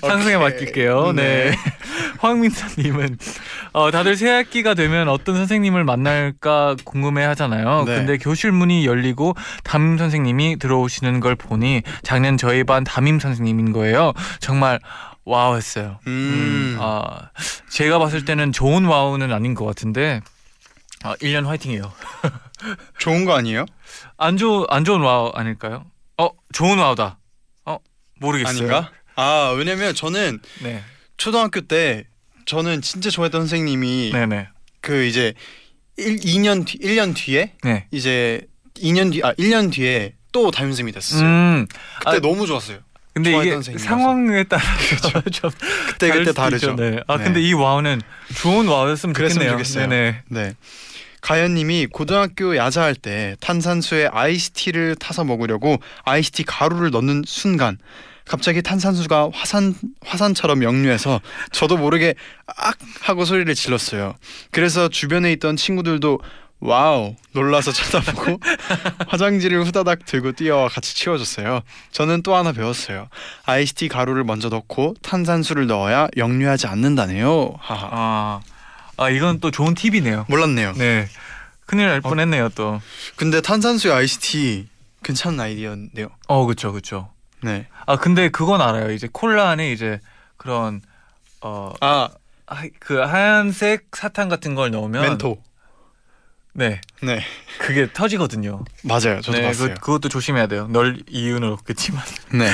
상승에. 0.00 0.36
맡길게요. 0.36 1.12
네. 1.12 1.50
네. 1.50 1.56
황민서님은 2.18 3.18
어, 3.72 3.90
다들 3.90 4.16
새 4.16 4.30
학기가 4.30 4.74
되면 4.74 5.08
어떤 5.08 5.36
선생님을 5.36 5.84
만날까 5.84 6.76
궁금해 6.84 7.24
하잖아요. 7.24 7.84
네. 7.84 7.96
근데 7.96 8.18
교실 8.18 8.52
문이 8.52 8.86
열리고 8.86 9.34
담임 9.64 9.98
선생님이 9.98 10.58
들어오시는 10.58 11.20
걸 11.20 11.36
보니 11.36 11.82
작년 12.02 12.36
저희 12.36 12.64
반 12.64 12.84
담임 12.84 13.20
선생님인 13.20 13.72
거예요. 13.72 14.12
정말 14.40 14.80
wow 15.26 15.56
했어요. 15.56 15.98
음. 16.06 16.76
아, 16.80 17.30
제가 17.68 17.98
봤을 17.98 18.24
때는 18.24 18.52
좋은 18.52 18.84
wow는 18.84 19.32
아닌 19.32 19.54
것 19.54 19.64
같은데 19.64 20.20
아, 21.02 21.14
1년 21.16 21.44
화이팅이에요. 21.46 21.92
좋은 22.98 23.24
거 23.24 23.34
아니에요? 23.34 23.66
안, 24.16 24.36
좋, 24.36 24.64
안 24.70 24.84
좋은 24.84 25.00
wow 25.00 25.30
아닐까요? 25.34 25.84
어, 26.16 26.28
좋은 26.52 26.78
wow다. 26.78 27.18
어, 27.66 27.78
모르겠어요. 28.20 28.56
아닌가? 28.56 28.92
아 29.16 29.52
왜냐면 29.56 29.94
저는 29.94 30.40
네. 30.62 30.82
초등학교 31.16 31.60
때 31.62 32.04
저는 32.44 32.80
진짜 32.80 33.10
좋아했던 33.10 33.42
선생님이 33.42 34.10
네네. 34.12 34.48
그 34.80 35.04
이제 35.04 35.34
1, 35.96 36.16
2년 36.18 36.66
뒤 36.66 36.78
1년 36.78 37.16
뒤에 37.16 37.54
네. 37.64 37.88
이제 37.90 38.42
2년 38.76 39.10
뒤 39.12 39.22
아 39.24 39.32
1년 39.34 39.72
뒤에 39.72 40.14
또 40.32 40.50
담임 40.50 40.70
선생님이 40.70 40.92
됐었어요. 40.92 41.26
음, 41.26 41.66
그때 41.98 42.16
아, 42.16 42.20
너무 42.20 42.46
좋았어요. 42.46 42.78
근데 43.16 43.30
이게 43.30 43.52
선생님이라서. 43.52 43.88
상황에 43.88 44.44
따라서 44.44 45.22
좀 45.32 45.50
그때 45.88 46.10
그때 46.10 46.32
다르죠. 46.34 46.72
있죠. 46.72 46.76
네. 46.76 47.00
아 47.06 47.16
네. 47.16 47.24
근데 47.24 47.40
이 47.40 47.54
와우는 47.54 48.02
좋은 48.36 48.68
와우였으면 48.68 49.14
좋겠네요. 49.14 49.52
좋겠어요. 49.52 49.86
네네. 49.88 50.22
네. 50.28 50.52
가연님이 51.22 51.86
고등학교 51.86 52.56
야자할 52.58 52.94
때 52.94 53.34
탄산수에 53.40 54.08
아이스티를 54.12 54.96
타서 54.96 55.24
먹으려고 55.24 55.78
아이스티 56.04 56.44
가루를 56.44 56.90
넣는 56.90 57.22
순간 57.26 57.78
갑자기 58.26 58.60
탄산수가 58.60 59.30
화산 59.32 59.74
화산처럼 60.04 60.62
역류해서 60.62 61.22
저도 61.52 61.78
모르게 61.78 62.14
악 62.46 62.76
하고 63.00 63.24
소리를 63.24 63.52
질렀어요. 63.54 64.14
그래서 64.50 64.88
주변에 64.88 65.32
있던 65.32 65.56
친구들도 65.56 66.20
wow 66.66 67.14
놀라서 67.32 67.70
쳐다보고 67.72 68.40
화장지를 69.08 69.64
후다닥 69.64 70.04
들고 70.04 70.32
뛰어와 70.32 70.68
같이 70.68 70.94
치워줬어요. 70.96 71.60
저는 71.92 72.22
또 72.22 72.34
하나 72.34 72.52
배웠어요. 72.52 73.08
아이스티 73.44 73.88
가루를 73.88 74.24
먼저 74.24 74.48
넣고 74.48 74.94
탄산수를 75.02 75.66
넣어야 75.66 76.08
역류하지 76.16 76.66
않는다네요. 76.66 77.54
하하. 77.60 77.88
아, 77.92 78.40
아 78.96 79.10
이건 79.10 79.40
또 79.40 79.50
좋은 79.50 79.74
팁이네요. 79.74 80.26
몰랐네요. 80.28 80.72
네. 80.74 81.08
큰일 81.66 81.86
날 81.88 82.00
뻔했네요 82.00 82.50
또. 82.50 82.80
근데 83.16 83.40
탄산수에 83.40 83.92
아이스티 83.92 84.68
괜찮은 85.02 85.38
아이디어인데요. 85.40 86.08
어 86.28 86.46
그쵸 86.46 86.72
그쵸. 86.72 87.10
네. 87.42 87.66
아 87.86 87.96
근데 87.96 88.28
그건 88.28 88.60
알아요. 88.60 88.90
이제 88.92 89.08
콜라 89.12 89.50
안에 89.50 89.72
이제 89.72 90.00
그런 90.36 90.80
어, 91.40 91.72
아 91.80 92.08
하- 92.46 92.68
그 92.78 92.98
하얀색 92.98 93.88
사탕 93.92 94.28
같은 94.28 94.54
걸 94.54 94.70
넣으면 94.70 95.02
멘토. 95.02 95.38
네. 96.56 96.80
네 97.02 97.20
그게 97.58 97.86
터지거든요. 97.92 98.64
맞아요. 98.82 99.20
저도 99.20 99.32
네, 99.38 99.42
봤어요. 99.42 99.74
그, 99.74 99.80
그것도 99.80 100.08
조심해야 100.08 100.46
돼요. 100.46 100.66
널 100.70 101.02
이유는 101.08 101.52
없겠지만. 101.52 102.02
네. 102.32 102.50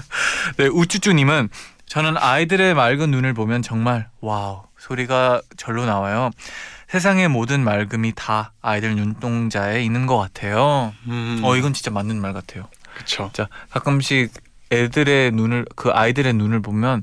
네, 0.56 0.66
우쭈쭈님은 0.66 1.50
저는 1.86 2.16
아이들의 2.16 2.74
맑은 2.74 3.10
눈을 3.10 3.34
보면 3.34 3.60
정말 3.60 4.08
wow 4.20 4.62
소리가 4.78 5.42
절로 5.58 5.84
나와요. 5.84 6.30
세상의 6.88 7.28
모든 7.28 7.62
맑음이 7.64 8.12
다 8.14 8.52
아이들 8.62 8.94
눈동자에 8.96 9.82
있는 9.82 10.06
것 10.06 10.16
같아요. 10.18 10.94
음, 11.06 11.40
어 11.42 11.56
이건 11.56 11.74
진짜 11.74 11.90
맞는 11.90 12.20
말 12.20 12.32
같아요. 12.32 12.68
그쵸. 12.96 13.30
진짜 13.32 13.48
가끔씩 13.70 14.32
애들의 14.70 15.32
눈을 15.32 15.66
그 15.76 15.90
아이들의 15.90 16.32
눈을 16.32 16.62
보면 16.62 17.02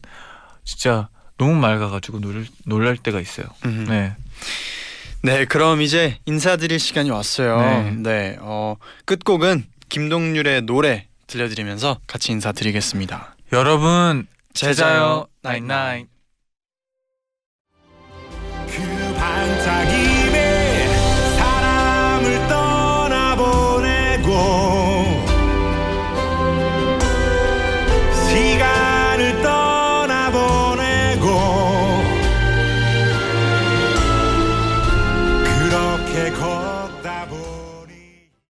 진짜 0.64 1.10
너무 1.38 1.56
맑아가지고 1.56 2.20
놀, 2.20 2.46
놀랄 2.66 2.98
때가 2.98 3.20
있어요. 3.20 3.48
음. 3.66 3.86
네, 3.88 4.16
네, 5.22 5.44
그럼 5.46 5.82
이제 5.82 6.18
인사드릴 6.26 6.80
시간이 6.80 7.10
왔어요. 7.10 7.60
네. 7.60 7.92
네, 7.98 8.38
어, 8.40 8.76
끝곡은 9.06 9.66
김동률의 9.90 10.62
노래 10.62 11.08
들려드리면서 11.28 12.00
같이 12.08 12.32
인사드리겠습니다. 12.32 13.36
여러분 13.52 14.28
제자요 14.54 15.28
나인나인. 15.42 16.08
그 18.68 19.00